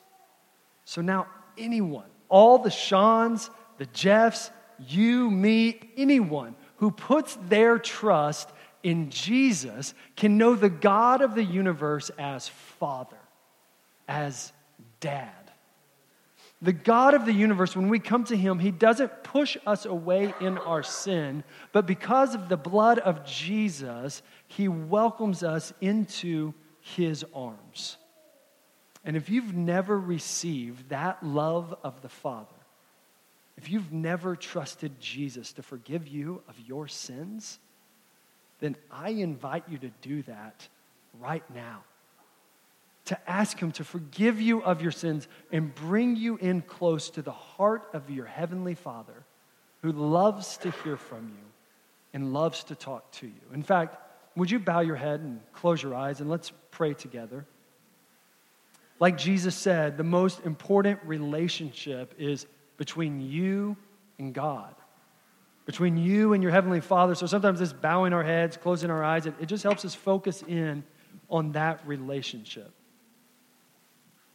So 0.91 1.01
now, 1.01 1.27
anyone, 1.57 2.09
all 2.27 2.57
the 2.57 2.69
Seans, 2.69 3.49
the 3.77 3.85
Jeffs, 3.93 4.51
you, 4.77 5.31
me, 5.31 5.79
anyone 5.95 6.53
who 6.75 6.91
puts 6.91 7.37
their 7.47 7.79
trust 7.79 8.49
in 8.83 9.09
Jesus 9.09 9.93
can 10.17 10.37
know 10.37 10.53
the 10.53 10.69
God 10.69 11.21
of 11.21 11.33
the 11.33 11.45
universe 11.45 12.11
as 12.19 12.49
Father, 12.49 13.15
as 14.05 14.51
Dad. 14.99 15.31
The 16.61 16.73
God 16.73 17.13
of 17.13 17.25
the 17.25 17.31
universe, 17.31 17.73
when 17.73 17.87
we 17.87 17.99
come 17.99 18.25
to 18.25 18.35
Him, 18.35 18.59
He 18.59 18.71
doesn't 18.71 19.23
push 19.23 19.55
us 19.65 19.85
away 19.85 20.33
in 20.41 20.57
our 20.57 20.83
sin, 20.83 21.45
but 21.71 21.85
because 21.85 22.35
of 22.35 22.49
the 22.49 22.57
blood 22.57 22.99
of 22.99 23.25
Jesus, 23.25 24.21
He 24.45 24.67
welcomes 24.67 25.41
us 25.41 25.71
into 25.79 26.53
His 26.81 27.23
arms. 27.33 27.95
And 29.03 29.17
if 29.17 29.29
you've 29.29 29.55
never 29.55 29.99
received 29.99 30.89
that 30.89 31.23
love 31.23 31.75
of 31.83 32.01
the 32.01 32.09
Father, 32.09 32.47
if 33.57 33.69
you've 33.69 33.91
never 33.91 34.35
trusted 34.35 34.99
Jesus 34.99 35.53
to 35.53 35.63
forgive 35.63 36.07
you 36.07 36.41
of 36.47 36.59
your 36.59 36.87
sins, 36.87 37.59
then 38.59 38.75
I 38.91 39.09
invite 39.09 39.63
you 39.67 39.77
to 39.79 39.89
do 40.01 40.21
that 40.23 40.67
right 41.19 41.43
now. 41.53 41.83
To 43.05 43.29
ask 43.29 43.59
Him 43.59 43.71
to 43.73 43.83
forgive 43.83 44.39
you 44.39 44.63
of 44.63 44.81
your 44.81 44.91
sins 44.91 45.27
and 45.51 45.73
bring 45.73 46.15
you 46.15 46.37
in 46.37 46.61
close 46.61 47.09
to 47.11 47.21
the 47.21 47.31
heart 47.31 47.89
of 47.93 48.09
your 48.09 48.25
Heavenly 48.25 48.75
Father 48.75 49.25
who 49.81 49.91
loves 49.91 50.57
to 50.57 50.71
hear 50.83 50.95
from 50.95 51.29
you 51.29 51.43
and 52.13 52.33
loves 52.33 52.63
to 52.65 52.75
talk 52.75 53.11
to 53.13 53.27
you. 53.27 53.41
In 53.53 53.63
fact, 53.63 53.97
would 54.35 54.51
you 54.51 54.59
bow 54.59 54.79
your 54.81 54.95
head 54.95 55.19
and 55.21 55.39
close 55.53 55.81
your 55.81 55.95
eyes 55.95 56.21
and 56.21 56.29
let's 56.29 56.51
pray 56.69 56.93
together? 56.93 57.45
Like 59.01 59.17
Jesus 59.17 59.55
said, 59.55 59.97
the 59.97 60.03
most 60.03 60.45
important 60.45 60.99
relationship 61.03 62.13
is 62.19 62.45
between 62.77 63.19
you 63.19 63.75
and 64.19 64.31
God, 64.31 64.75
between 65.65 65.97
you 65.97 66.33
and 66.33 66.43
your 66.43 66.51
Heavenly 66.51 66.81
Father. 66.81 67.15
So 67.15 67.25
sometimes 67.25 67.57
this 67.57 67.73
bowing 67.73 68.13
our 68.13 68.23
heads, 68.23 68.57
closing 68.57 68.91
our 68.91 69.03
eyes, 69.03 69.25
it, 69.25 69.33
it 69.41 69.47
just 69.47 69.63
helps 69.63 69.85
us 69.85 69.95
focus 69.95 70.43
in 70.47 70.83
on 71.31 71.53
that 71.53 71.81
relationship. 71.87 72.71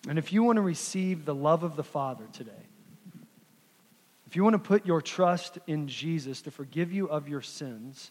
And 0.08 0.18
if 0.18 0.32
you 0.32 0.42
want 0.42 0.56
to 0.56 0.62
receive 0.62 1.24
the 1.24 1.34
love 1.34 1.62
of 1.62 1.76
the 1.76 1.84
Father 1.84 2.24
today, 2.32 2.50
if 4.26 4.34
you 4.34 4.42
want 4.42 4.54
to 4.54 4.58
put 4.58 4.84
your 4.84 5.00
trust 5.00 5.58
in 5.68 5.86
Jesus 5.86 6.42
to 6.42 6.50
forgive 6.50 6.92
you 6.92 7.06
of 7.08 7.28
your 7.28 7.40
sins, 7.40 8.10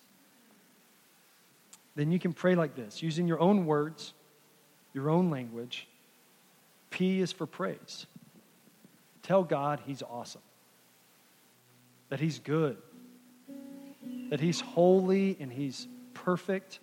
then 1.97 2.13
you 2.13 2.19
can 2.19 2.31
pray 2.31 2.55
like 2.55 2.77
this, 2.77 3.03
using 3.03 3.27
your 3.27 3.41
own 3.41 3.65
words, 3.65 4.13
your 4.93 5.09
own 5.09 5.29
language 5.29 5.89
P 6.95 7.19
is 7.19 7.33
for 7.33 7.45
praise. 7.45 8.05
Tell 9.21 9.43
God 9.43 9.81
He's 9.85 10.01
awesome, 10.01 10.41
that 12.07 12.21
He's 12.21 12.39
good, 12.39 12.77
that 14.29 14.39
He's 14.39 14.61
holy 14.61 15.35
and 15.41 15.51
He's 15.51 15.89
perfect 16.13 16.79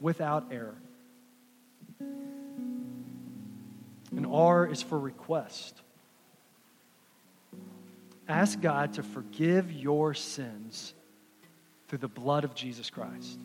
without 0.00 0.46
error. 0.50 0.78
And 4.16 4.26
R 4.26 4.66
is 4.66 4.80
for 4.80 4.98
request. 4.98 5.78
Ask 8.26 8.58
God 8.58 8.94
to 8.94 9.02
forgive 9.02 9.70
your 9.70 10.14
sins 10.14 10.94
through 11.88 11.98
the 11.98 12.08
blood 12.08 12.44
of 12.44 12.54
Jesus 12.54 12.88
Christ. 12.88 13.38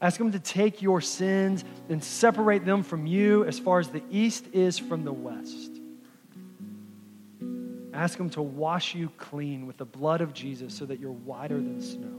Ask 0.00 0.20
Him 0.20 0.30
to 0.32 0.38
take 0.38 0.80
your 0.80 1.00
sins 1.00 1.64
and 1.88 2.02
separate 2.02 2.64
them 2.64 2.82
from 2.82 3.06
you 3.06 3.44
as 3.44 3.58
far 3.58 3.80
as 3.80 3.88
the 3.88 4.02
east 4.10 4.46
is 4.52 4.78
from 4.78 5.04
the 5.04 5.12
west. 5.12 5.72
Ask 7.92 8.18
Him 8.18 8.30
to 8.30 8.42
wash 8.42 8.94
you 8.94 9.10
clean 9.18 9.66
with 9.66 9.76
the 9.76 9.84
blood 9.84 10.20
of 10.20 10.32
Jesus 10.32 10.72
so 10.72 10.86
that 10.86 11.00
you're 11.00 11.10
whiter 11.10 11.56
than 11.56 11.82
snow. 11.82 12.14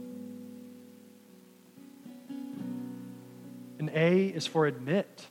And 3.78 3.90
A 3.94 4.26
is 4.26 4.46
for 4.46 4.66
admit. 4.66 5.26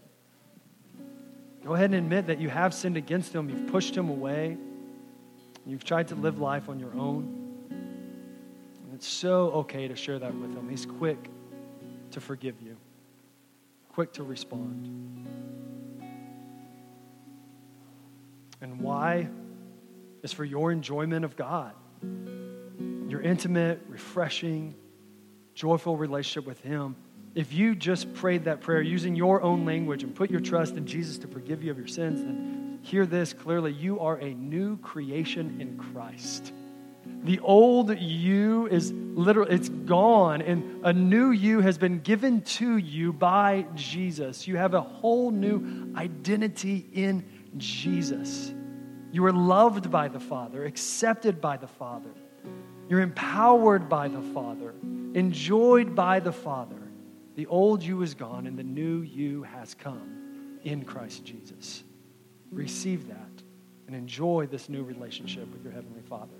Go 1.63 1.75
ahead 1.75 1.91
and 1.91 1.95
admit 1.95 2.27
that 2.27 2.39
you 2.39 2.49
have 2.49 2.73
sinned 2.73 2.97
against 2.97 3.31
Him, 3.31 3.47
you've 3.47 3.67
pushed 3.67 3.95
Him 3.95 4.09
away, 4.09 4.57
you've 5.67 5.83
tried 5.83 6.07
to 6.07 6.15
live 6.15 6.39
life 6.39 6.67
on 6.67 6.79
your 6.79 6.95
own. 6.95 7.67
And 7.69 8.95
it's 8.95 9.07
so 9.07 9.51
okay 9.51 9.87
to 9.87 9.95
share 9.95 10.17
that 10.17 10.33
with 10.33 10.55
Him. 10.55 10.67
He's 10.67 10.87
quick 10.87 11.29
to 12.11 12.21
forgive 12.21 12.61
you, 12.61 12.77
quick 13.93 14.13
to 14.13 14.23
respond. 14.23 15.27
And 18.61 18.79
Y 18.81 19.29
is 20.23 20.33
for 20.33 20.43
your 20.43 20.71
enjoyment 20.71 21.23
of 21.25 21.35
God, 21.35 21.73
your 23.07 23.21
intimate, 23.21 23.81
refreshing, 23.87 24.75
joyful 25.53 25.97
relationship 25.97 26.45
with 26.45 26.61
Him. 26.61 26.95
If 27.35 27.53
you 27.53 27.75
just 27.75 28.13
prayed 28.15 28.45
that 28.45 28.61
prayer 28.61 28.81
using 28.81 29.15
your 29.15 29.41
own 29.41 29.65
language 29.65 30.03
and 30.03 30.13
put 30.13 30.31
your 30.31 30.41
trust 30.41 30.75
in 30.75 30.85
Jesus 30.85 31.17
to 31.19 31.27
forgive 31.27 31.63
you 31.63 31.71
of 31.71 31.77
your 31.77 31.87
sins, 31.87 32.21
then 32.21 32.79
hear 32.81 33.05
this 33.05 33.33
clearly. 33.33 33.71
You 33.71 33.99
are 33.99 34.17
a 34.17 34.33
new 34.33 34.77
creation 34.77 35.61
in 35.61 35.77
Christ. 35.77 36.53
The 37.23 37.39
old 37.39 37.99
you 37.99 38.67
is 38.67 38.93
literally, 38.93 39.53
it's 39.53 39.69
gone, 39.69 40.41
and 40.41 40.85
a 40.85 40.93
new 40.93 41.31
you 41.31 41.59
has 41.59 41.77
been 41.77 41.99
given 41.99 42.41
to 42.41 42.77
you 42.77 43.11
by 43.11 43.65
Jesus. 43.75 44.47
You 44.47 44.55
have 44.55 44.73
a 44.73 44.81
whole 44.81 45.29
new 45.29 45.93
identity 45.95 46.87
in 46.93 47.25
Jesus. 47.57 48.53
You 49.11 49.25
are 49.25 49.33
loved 49.33 49.91
by 49.91 50.07
the 50.07 50.19
Father, 50.19 50.63
accepted 50.63 51.41
by 51.41 51.57
the 51.57 51.67
Father. 51.67 52.09
You're 52.87 53.01
empowered 53.01 53.89
by 53.89 54.07
the 54.07 54.21
Father, 54.33 54.73
enjoyed 55.13 55.95
by 55.95 56.19
the 56.19 56.31
Father. 56.31 56.75
The 57.35 57.45
old 57.47 57.83
you 57.83 58.01
is 58.01 58.13
gone, 58.15 58.47
and 58.47 58.57
the 58.57 58.63
new 58.63 59.01
you 59.01 59.43
has 59.43 59.73
come 59.73 60.59
in 60.63 60.85
Christ 60.85 61.25
Jesus. 61.25 61.83
Receive 62.51 63.07
that 63.09 63.43
and 63.87 63.95
enjoy 63.95 64.47
this 64.47 64.69
new 64.69 64.83
relationship 64.83 65.51
with 65.51 65.63
your 65.63 65.73
Heavenly 65.73 66.01
Father. 66.01 66.38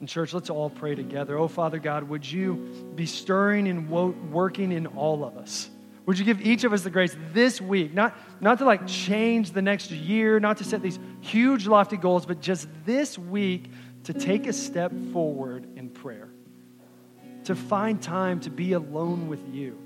And, 0.00 0.08
church, 0.08 0.32
let's 0.32 0.48
all 0.48 0.70
pray 0.70 0.94
together. 0.94 1.36
Oh, 1.36 1.48
Father 1.48 1.78
God, 1.78 2.04
would 2.04 2.30
you 2.30 2.54
be 2.94 3.06
stirring 3.06 3.66
and 3.66 3.90
working 3.90 4.70
in 4.70 4.86
all 4.86 5.24
of 5.24 5.36
us? 5.36 5.70
Would 6.06 6.18
you 6.18 6.24
give 6.24 6.40
each 6.40 6.64
of 6.64 6.72
us 6.72 6.82
the 6.82 6.90
grace 6.90 7.14
this 7.34 7.60
week, 7.60 7.92
not, 7.92 8.16
not 8.40 8.58
to 8.60 8.64
like 8.64 8.86
change 8.86 9.50
the 9.50 9.60
next 9.60 9.90
year, 9.90 10.40
not 10.40 10.56
to 10.58 10.64
set 10.64 10.80
these 10.80 10.98
huge, 11.20 11.66
lofty 11.66 11.98
goals, 11.98 12.24
but 12.24 12.40
just 12.40 12.66
this 12.86 13.18
week 13.18 13.70
to 14.04 14.14
take 14.14 14.46
a 14.46 14.52
step 14.54 14.90
forward 15.12 15.66
in 15.76 15.90
prayer, 15.90 16.30
to 17.44 17.54
find 17.54 18.00
time 18.00 18.40
to 18.40 18.50
be 18.50 18.72
alone 18.72 19.28
with 19.28 19.46
you, 19.52 19.78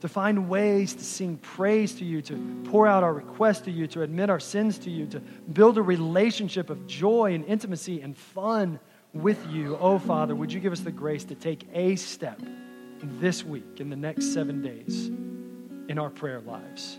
to 0.00 0.08
find 0.08 0.48
ways 0.48 0.94
to 0.94 1.04
sing 1.04 1.36
praise 1.36 1.94
to 1.96 2.04
you, 2.04 2.20
to 2.22 2.62
pour 2.64 2.88
out 2.88 3.04
our 3.04 3.14
requests 3.14 3.60
to 3.60 3.70
you, 3.70 3.86
to 3.86 4.02
admit 4.02 4.28
our 4.28 4.40
sins 4.40 4.76
to 4.78 4.90
you, 4.90 5.06
to 5.06 5.20
build 5.52 5.78
a 5.78 5.82
relationship 5.82 6.68
of 6.68 6.84
joy 6.88 7.34
and 7.34 7.44
intimacy 7.44 8.00
and 8.00 8.16
fun 8.16 8.80
with 9.14 9.46
you. 9.50 9.76
Oh, 9.78 9.98
Father, 9.98 10.34
would 10.34 10.52
you 10.52 10.60
give 10.60 10.72
us 10.72 10.80
the 10.80 10.92
grace 10.92 11.24
to 11.24 11.34
take 11.34 11.66
a 11.72 11.96
step 11.96 12.40
this 13.02 13.44
week, 13.44 13.80
in 13.80 13.90
the 13.90 13.96
next 13.96 14.32
seven 14.32 14.62
days, 14.62 15.08
in 15.88 15.98
our 15.98 16.10
prayer 16.10 16.40
lives? 16.40 16.98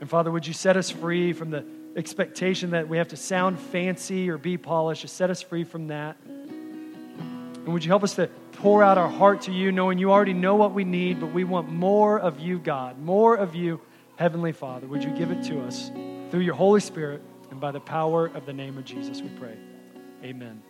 And 0.00 0.08
Father, 0.08 0.30
would 0.30 0.46
you 0.46 0.52
set 0.52 0.76
us 0.76 0.90
free 0.90 1.32
from 1.32 1.50
the 1.50 1.64
expectation 1.96 2.70
that 2.70 2.88
we 2.88 2.98
have 2.98 3.08
to 3.08 3.16
sound 3.16 3.58
fancy 3.58 4.30
or 4.30 4.38
be 4.38 4.56
polished? 4.56 5.02
Just 5.02 5.16
set 5.16 5.30
us 5.30 5.42
free 5.42 5.64
from 5.64 5.88
that. 5.88 6.16
And 6.24 7.66
would 7.68 7.84
you 7.84 7.90
help 7.90 8.04
us 8.04 8.14
to 8.14 8.28
pour 8.52 8.82
out 8.82 8.98
our 8.98 9.08
heart 9.08 9.42
to 9.42 9.52
you, 9.52 9.72
knowing 9.72 9.98
you 9.98 10.10
already 10.10 10.32
know 10.32 10.56
what 10.56 10.72
we 10.72 10.84
need, 10.84 11.20
but 11.20 11.32
we 11.32 11.44
want 11.44 11.68
more 11.68 12.18
of 12.18 12.40
you, 12.40 12.58
God, 12.58 12.98
more 12.98 13.36
of 13.36 13.54
you, 13.54 13.80
Heavenly 14.16 14.52
Father. 14.52 14.86
Would 14.86 15.04
you 15.04 15.10
give 15.10 15.30
it 15.30 15.44
to 15.44 15.60
us 15.60 15.90
through 16.30 16.40
your 16.40 16.54
Holy 16.54 16.80
Spirit 16.80 17.22
and 17.50 17.60
by 17.60 17.70
the 17.70 17.80
power 17.80 18.26
of 18.26 18.46
the 18.46 18.52
name 18.52 18.78
of 18.78 18.84
Jesus, 18.84 19.22
we 19.22 19.28
pray. 19.30 19.56
Amen. 20.22 20.62